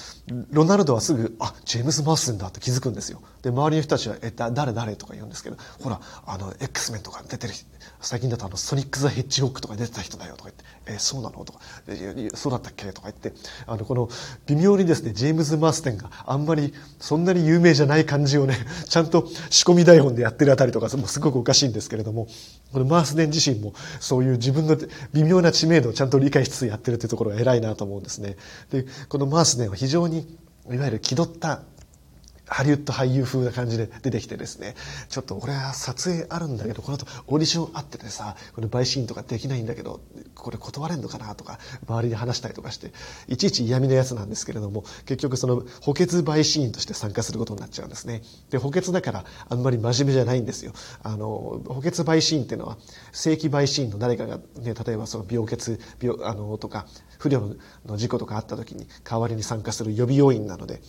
[0.51, 3.21] ロナルドはすぐ、あ、ジェームズ・マーステンだって気づくんですよ。
[3.41, 7.53] で、周りの人たちは、え、誰誰とか言うんですけど、ほら、あの、X メンとか出てる、
[7.99, 10.63] 最近だとあの、ソニック・ザ・ヘッジホックとか出てた人だよとか言って、
[10.95, 11.43] え、そうなの？
[11.43, 11.59] とか、
[12.35, 12.85] そうだったっけ？
[12.93, 13.33] とか言って、
[13.65, 14.07] あの、この、
[14.45, 18.55] 微妙にですね、ジェームズ・マースデンがあんまり、そんなに有名じゃない感じをね、
[18.87, 22.27] ちゃんと仕込み台本でやってるあたりとか、もうすごくおかしいんですけれども、
[22.71, 24.77] このマースデン自身も、そういう自分の
[25.13, 28.37] 微妙な知名度をちゃんと理解しつつやってるというところが偉いなと思うんですね。
[28.71, 30.37] で、このマースデンは非常に、
[30.71, 31.63] いわゆる気取った
[32.47, 34.75] ハリウッド俳優風な感じで出てきてですね、
[35.09, 39.99] ちょっと俺は撮影あるんだけど、この後オーディションあっててさ、これ陪審とかできないんだけど、
[40.35, 42.91] これ断れんのかなとか、周りに話したりとかして、
[43.27, 48.21] いちいち嫌味なやつなんですけれども、結局その補欠陪審員として参加することになっちゃうんですね。
[48.49, 50.73] で、補欠だからあんまり真面目じゃないんですよ。
[51.03, 52.77] あの、補欠陪審員っていうのは、
[53.11, 56.87] 正規陪審員の誰かがね、例えばその病欠、病、あの、とか、
[57.19, 60.81] 不慮の事故とかあった時に代わりに参加する予備要員なので、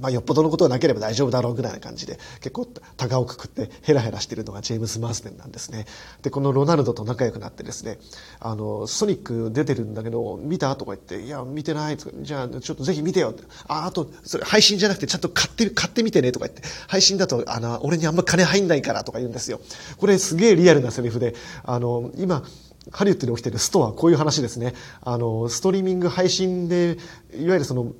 [0.00, 5.86] まあ、よっぽどのことがなければ大丈夫だろうぐらいな感じで、結構、高をくくってヘラヘラしてるのがジェームス・マースデンなんですね。
[6.22, 7.98] で、このロナルドと仲良くなってですね、
[8.40, 11.96] あの、ソニック出てるんだけど、見たとか言って、いや、見てない。
[11.96, 13.44] じゃあ、ちょっとぜひ見てよって。
[13.66, 19.60] あ、あと、それ配信じゃなくてちゃんと買って、買ってみてねとか言って、配信だと、あの、俺にあんま金入んないからとか言うんですよ。
[19.96, 21.34] これすげえリアルなセリフで、
[21.64, 22.44] あの、今、
[22.90, 24.74] ハリウッドで起きてるストア、こういう話ですね。
[25.02, 26.96] あの、ストリーミング配信で、
[27.34, 27.92] いわゆるその、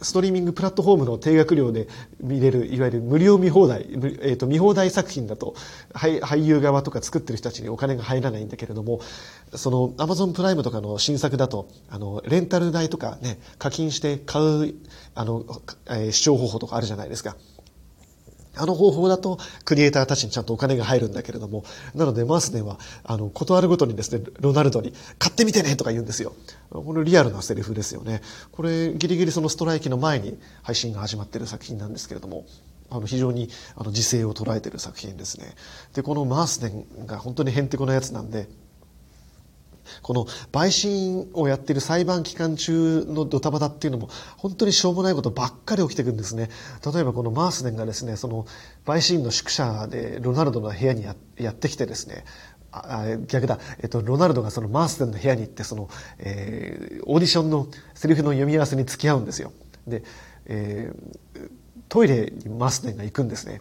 [0.00, 1.88] ストリーミングプラットフォームの定額料で
[2.20, 5.54] 見れる、いわゆる無料見放題、えー、と見放題作品だと
[5.92, 9.00] 俳優側とか作ってる人たちにお金が入らないんだけれども、
[9.54, 14.74] そのアマゾンプライムとかの新作だと、あの、レンタル代とかね、課金して買う、
[15.14, 15.44] あの、
[15.88, 17.36] えー、視聴方法とかあるじゃないですか。
[18.56, 26.34] あの方法だと、クリエイターたちにちゃんとお金が入るんだけれども、なので、マースデンは、あの、断るごとにですね、ロナルドに、買ってみてねとか言うんですよ。
[26.70, 28.22] これリアルなセリフですよね。
[28.50, 32.44] これ、ギリギリそのストライキの前に配信が始まっている作品なんですけれども、
[32.90, 35.54] あの、非常に、あの、時勢を捉えている作品ですね。
[35.94, 38.48] で、このマースデンが本当にヘンテコなやつなんで、
[40.02, 46.50] この陪審をやっている裁判期間中のドタバタっていうのも本当にしょうもないことばっかり起きてくるんですね。
[46.84, 48.46] 例えばこのマースデンがですね、その
[48.84, 51.14] 陪審の宿舎でロナルドの部屋にや
[51.50, 52.24] ってきてですね、
[52.72, 55.88] あ逆だ、えっと、ロナルドがそのマースデンの部屋に行ってその、
[56.18, 59.52] えー、オーディションのセリフの読み合わせに付き合うんですよ。
[59.86, 60.02] で、
[60.46, 61.50] えー、
[61.88, 63.60] トイレにマースデンが行くんですね。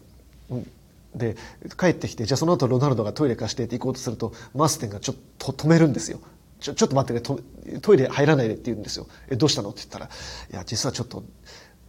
[0.50, 0.72] うん
[1.16, 1.36] で
[1.78, 6.20] 帰ってきてじゃあその後ロナルドがトイレ貸してって行こうとするとマーステンがちょっと止めるんですよ。
[6.60, 9.08] ちょちょっと待ってねトイレ入らないでって言うんですよ。
[9.30, 9.72] えどうしたの？
[9.72, 10.10] って言ったらい
[10.56, 11.24] や実はちょっと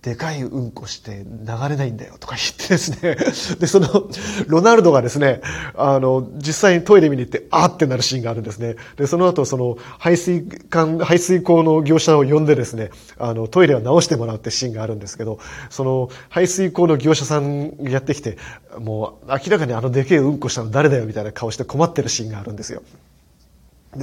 [0.03, 3.14] でかいうんこして流れないんだよとか言ってですね。
[3.61, 4.11] で、その、
[4.48, 5.40] ロナルドがですね、
[5.76, 8.74] あの、実際にトイレ見に行って、あーってなるシーンがあるんですね。
[8.96, 15.38] で、その後、その、排水管、排水口の業者を呼んでですね、あの、トイレを直してもらうってシーンがあるんですけど、
[15.70, 18.38] その、排水口の業者さんやってきて、
[18.80, 22.82] もう、明らかにあのでけえうんこしたの誰だよみたいな顔して困ってるシーンがあるんですよ。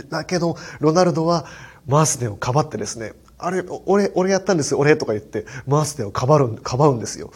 [0.10, 1.46] だけど、ロナルドは、
[1.88, 7.32] マースデンをかばってですね、あれ、俺、俺やったんです俺とか言って、マースデをかばる、かばうんですよ。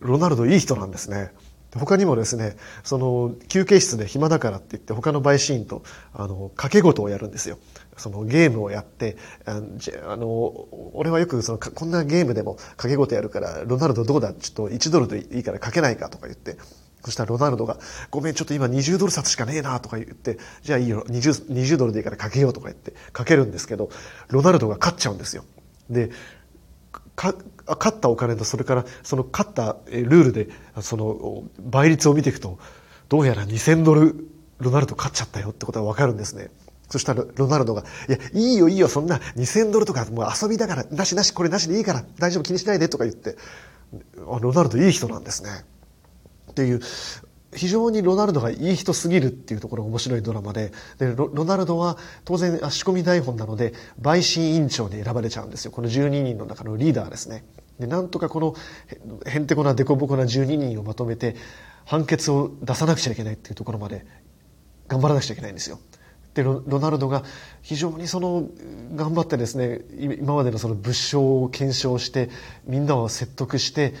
[0.00, 1.30] ロナルドいい人なんですね。
[1.78, 7.58] 他にもですね、その、休憩室で暇だからって言って、他の陪審員と、あの、掛け事をやるんですよ。
[7.96, 9.16] そのゲームをやって、
[9.46, 9.60] あ
[10.16, 16.58] の、俺はよくその、こんなゲームでも掛け事やるから、ロナルドどうだちょっと1ドルでいいからかけないかとか言って、
[17.04, 17.78] そしたらロナルドが、
[18.10, 23.90] ごめん、ちょっと今20ドル札しかねえなとか言って、じゃあいいよ、20, 20ドルでいいからかけようとか言って、かけるんですけど、
[24.28, 25.44] ロナルドが勝っちゃうんですよ。
[25.90, 26.10] で、
[27.16, 27.34] か、
[27.66, 30.48] 勝ったお金と、それから、その勝ったルールで、
[30.80, 32.58] その倍率を見ていくと、
[33.08, 34.28] どうやら2000ドル、
[34.58, 36.50] ロナルド勝っちゃったよってことがわかるんですね。
[36.88, 43.36] そしたらロナルドが、いや、いいよいいよ、そんな2000ドルとかもう遊びだから、なしなし、これなしでいいから、大丈夫気にしないでとか言って、
[44.16, 45.64] ロナルドいい人なんですね。
[46.52, 46.80] っていう
[47.54, 55.70] 非常にロナルドがいい人すぎるっていうところが面白いドラマででロロナルドは当然仕込み台本なので陪審委員長に選ばれちゃうんですよ。
[55.70, 57.44] この12人の中のリーダーですね。
[57.78, 58.54] でなんとかこの
[59.26, 61.36] へんてこな凸凹な12人をまとめて
[61.84, 64.06] 判決を出さなくちゃいけないっていうところまで
[64.88, 65.78] 頑張らなくちゃいけないんですよ。
[66.34, 67.24] でロナルドが
[67.60, 68.48] 非常にその
[68.94, 72.30] 頑張ってですね今までのその物証を検証して
[72.66, 73.92] みんなを説得して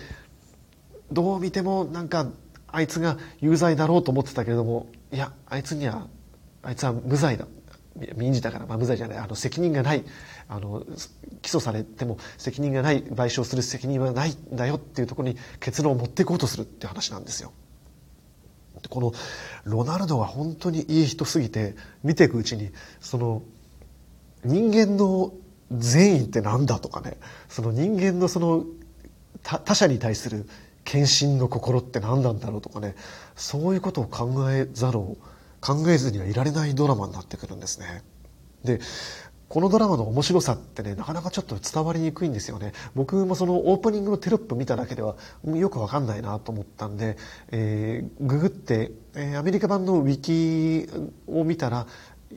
[1.10, 2.30] どう見てもなんか
[2.72, 6.08] あいつが有罪だろうと思ってたけれどもいやあいつには
[6.62, 7.46] あいつは無罪だ。
[8.16, 9.18] 民事だから、まあ、無罪じゃない。
[9.18, 10.04] あの責任がない。
[10.48, 10.82] あの
[11.42, 13.02] 起訴されても責任がない。
[13.04, 17.52] 賠償する責任はないんだよっていうところに結論を持っていこうとするっていう話なんですよ。
[18.88, 19.12] この
[19.64, 22.70] ロナルドが本当にいい人すぎて見ていくうちに
[23.00, 23.42] その
[24.44, 25.32] 人間の
[25.70, 27.18] 善意って何だとかね。
[27.48, 28.64] その人間のその
[29.42, 30.48] 他者に対する
[30.92, 32.94] 献身の心って何なんだろうとかね
[33.34, 35.16] そういうことを考えざるを
[35.62, 38.02] 考えずにはいられないドラマになってくるんですね。
[38.62, 38.78] で
[39.48, 47.16] このドラマの面白さってねなかなかちょっと伝わりにくいんですよね僕もそのオープニングのテロップ見ただけではよくわかんないなと思ったんで、
[47.50, 50.88] えー、ググって、えー、アメリカ版のウィキ
[51.26, 51.86] を見たら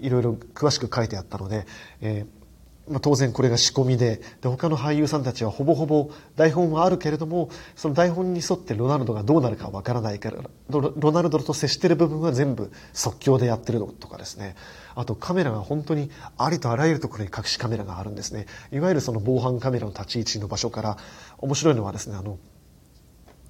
[0.02, 1.66] いろいろ詳しく書いてあったので、
[2.02, 2.45] えー
[2.88, 10.38] まあ、当然これが仕込みでで他の俳優さんたちはほぼほぼ台本はあるけれどもその台本に沿ってロナルドがどうなるかわからないから
[10.70, 14.56] ロナルドと接している部分は全部即興でやってるのとかですね。
[14.94, 18.46] あとカメラが本当にありとあらゆるところに隠しカメラがあるんですね。
[18.72, 20.98] いわゆるその防犯カメラの立ち位置の場所から
[21.40, 22.38] 面白いのはですねあの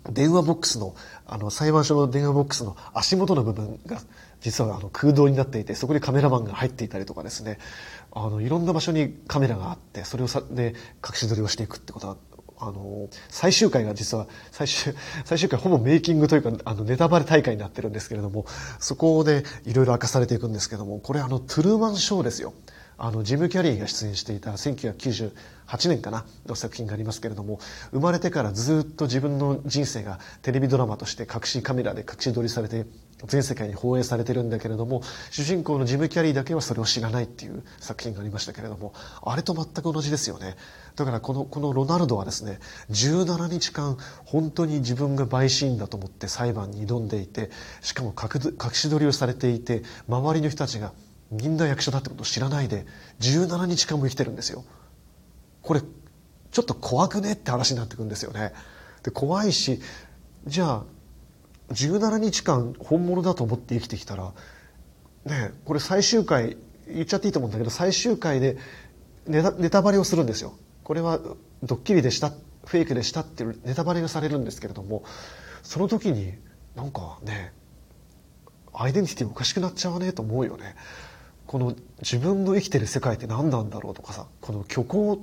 [0.09, 3.99] 電話ボックスのあの裁判所の電話ボックスの足元の部分が
[4.41, 7.57] 実はあの空洞になっていてそこにカメラマンが入っていたりとかですね。
[8.15, 10.73] あのいろんな場所にカメラがあってそれをさで
[11.05, 12.17] 隠し撮りをしていくってことは
[12.57, 14.93] あの最終回が実は最終
[15.25, 18.45] 最終回ほぼメイキングというかあのネタバレ大会になってるんですけれども
[18.79, 22.53] そこでいろいろ明かされていくんですけどもこれあのトゥルーマンショーですよ。
[22.97, 25.31] あのジム・キャリーが出演していた1998
[25.89, 27.59] 年かなの作品がありますけれども
[27.91, 32.85] 生まれてからずっと自分の人生がテレビドラマとして隠しカメラで隠し撮りされて
[33.27, 38.93] 全世界に放映されてるんだけれども主人公のジム・キャリーだけはそれを知らないっていう作品がありましたけれども
[39.23, 40.55] あれと全く同じですよね。
[40.95, 42.59] だからこのこのロナルドはですね
[42.91, 47.49] 17日間本当に自分が陪審員だと思って裁判に挑んでいて
[47.81, 50.93] しかも隠し撮りをされていて周りの人たちが
[51.31, 52.85] みんな役者だってことを知らないで
[53.19, 54.63] 17日間も生きてるんですよ。
[55.61, 58.53] これちょっと怖くねって話になってくるんですよね。
[59.03, 59.81] で怖いし
[60.45, 60.83] じゃあ
[61.71, 64.33] 17日間本物だと思って生きてきたら
[65.25, 66.57] ねこれ最終回
[66.87, 68.57] 言っちゃっていいと思うんだけど最終回で
[69.27, 70.53] ネタネタバレをするんですよ。
[70.83, 71.19] これは
[71.63, 75.03] ドッキリでしたフェイクでしたっていうネタバレがされるんですけれども
[75.63, 76.33] その時に
[76.75, 77.51] なんかね
[78.73, 80.75] アイデンティティおかしくなっちゃわねと思うよね。
[81.47, 85.19] この自分の生きてる世界って何なんだろうとかさこの虚構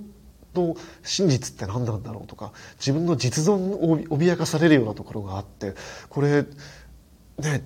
[0.55, 5.75] の真実って何なんだろうとか自分の実存を脅かされるようなところがあって
[6.09, 6.43] これ
[7.39, 7.65] ね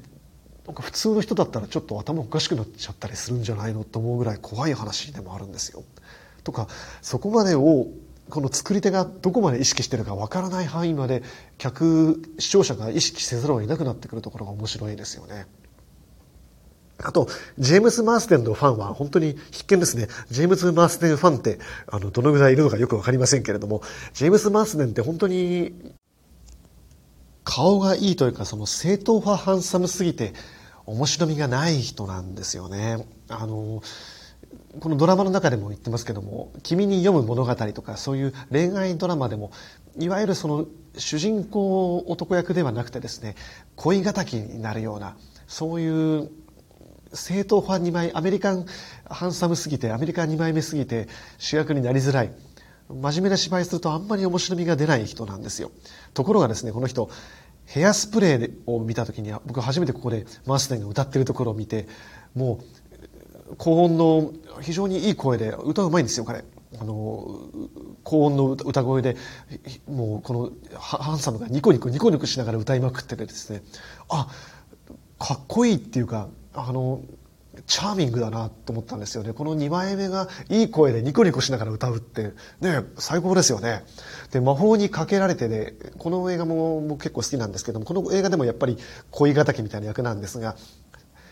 [0.67, 5.85] なんか普通の人だったらちょっと頭おかしくなっちゃったりするんじゃないのと思うぐらい怖い話でもあるんですよ。
[6.43, 6.69] とか
[7.03, 7.87] そこまでを
[8.31, 11.23] この作り手がどこまで意識してるかわからない範囲まで
[11.59, 15.47] 客視聴者が意識せざるを得なくなってくるところが面白いですよね。
[17.03, 17.29] あと、
[17.59, 20.09] ジェームス・マースデンのファンは本当に必見ですね。
[20.31, 23.83] ジェームズ・マースデンファンって、あの、どのぐらいいるのかよくわかりませんけれども、
[24.15, 25.75] ジェームス・マースデンって本当に、
[27.45, 30.33] 顔がいいというか、その正統派ハンサムすぎて、
[30.87, 33.07] 面白みがない人なんですよね。
[33.29, 33.83] あの、
[34.81, 39.51] このドラマの中でも言ってますけども「君に読む物語」とかそういう恋愛ドラマでも
[39.99, 40.67] いわゆるその
[40.97, 43.37] 主人公男役ではなくてですね
[43.75, 45.17] 恋敵になるような
[45.47, 46.31] そういう
[47.13, 48.67] 正統派2枚アメリカン
[49.09, 52.33] ハンサムすぎてアメリカン2枚目すぎて主役になりづらい。
[52.89, 55.73] 真面目な芝居するとあんまり面白みが出ない人なんですよ。
[56.15, 57.11] ところがですねこの人
[57.65, 61.89] ヘアスプレーを見た時に僕初めてここでマースデンが歌ってるところを見て
[62.35, 62.61] も
[63.51, 66.45] う高音の非常にいい声で歌うまいんですよ彼。
[66.79, 67.41] あの
[68.05, 69.17] 高音の歌声で
[69.89, 73.63] もうこのハンサムがニコニコニコニコしながら歌いまくっててですね。
[74.09, 74.29] あ
[75.19, 77.03] かっこいいっていうかあの
[77.67, 79.33] チャーミングだなと思ったんですよね。
[79.33, 83.85] この2枚目がいい声でニコニコしながら歌うって、ね、最高ですよね。
[84.31, 88.77] で、魔法にかけられてね、この映画も僕結構好きなんですけども、この映画でもやっぱり
[89.11, 90.57] 恋敵みたいな役なんですが、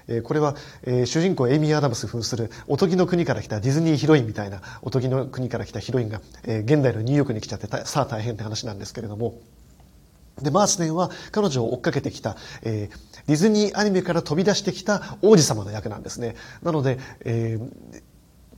[0.06, 9.40] えこれは、え主人公エイミー・アダムス扮するおとぎの国から来たディズニーヒロインみたいなおとぎの国から来たヒロインが、え現代のニューヨークに来ちゃってさあ大変って話なんですけれども
[10.42, 17.58] でマースネンは彼女を追っかけてきた、えー、ディズニーアニメから飛び出してきた王子様の役なんですねなので、え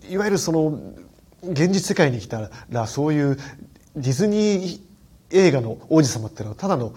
[0.02, 0.78] ー、いわゆるその
[1.42, 3.36] 現実世界に来たらそういう
[3.94, 4.80] ディズニー
[5.30, 6.94] 映画の王子様っていうのはただの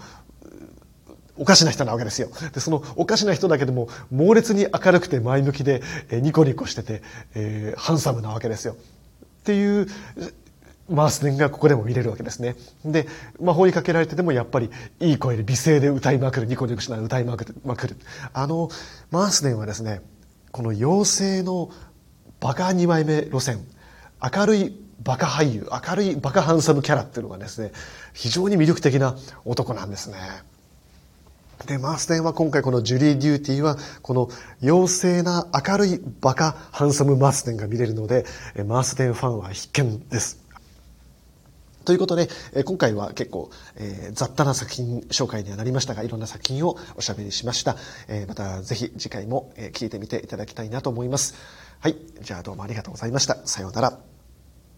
[1.36, 2.28] おかしな人なわけですよ。
[2.52, 7.02] で、そのおかしな人だけでも猛烈に明るくて前向きで、えー、ニコニコしてて、
[7.34, 8.74] えー、ハンサムなわけですよ。
[8.74, 9.86] っていう、
[10.90, 12.56] マースデンがここでも見れるわけですね。
[12.84, 13.06] で、
[13.40, 17.54] 魔法にかけられてでもやっぱりいい声で美声で歌いまくる、ニコニコしながら歌いまくる。
[17.64, 17.96] まくる
[18.32, 18.68] あの、
[19.10, 20.02] マースデンはですね、
[20.50, 21.70] この妖精の
[22.40, 23.64] バカ2枚目路線、
[24.20, 27.72] 明るいバカ俳優、明るいバカハンサムキャラっていうのがですね、
[28.12, 30.16] 非常に魅力的な男なんですね。
[31.66, 34.28] で、マースデンは今回このジュリー・デューティーは、この
[34.62, 38.24] 妖精な明るいバカハンサム・マースデンが見れるので、
[38.66, 40.39] マースデンファンは必見です。
[41.90, 47.74] ということで、え今回は結構、えー、雑多な作品紹介にはなりましたが、いろんな作品をおしゃべりしました。
[48.06, 51.34] えー、またぜひ次回もえ聞いてみていただきたいなと思います。
[51.80, 51.96] はい。
[52.20, 53.44] じゃあどうもありがとうございました。
[53.44, 54.19] さようなら。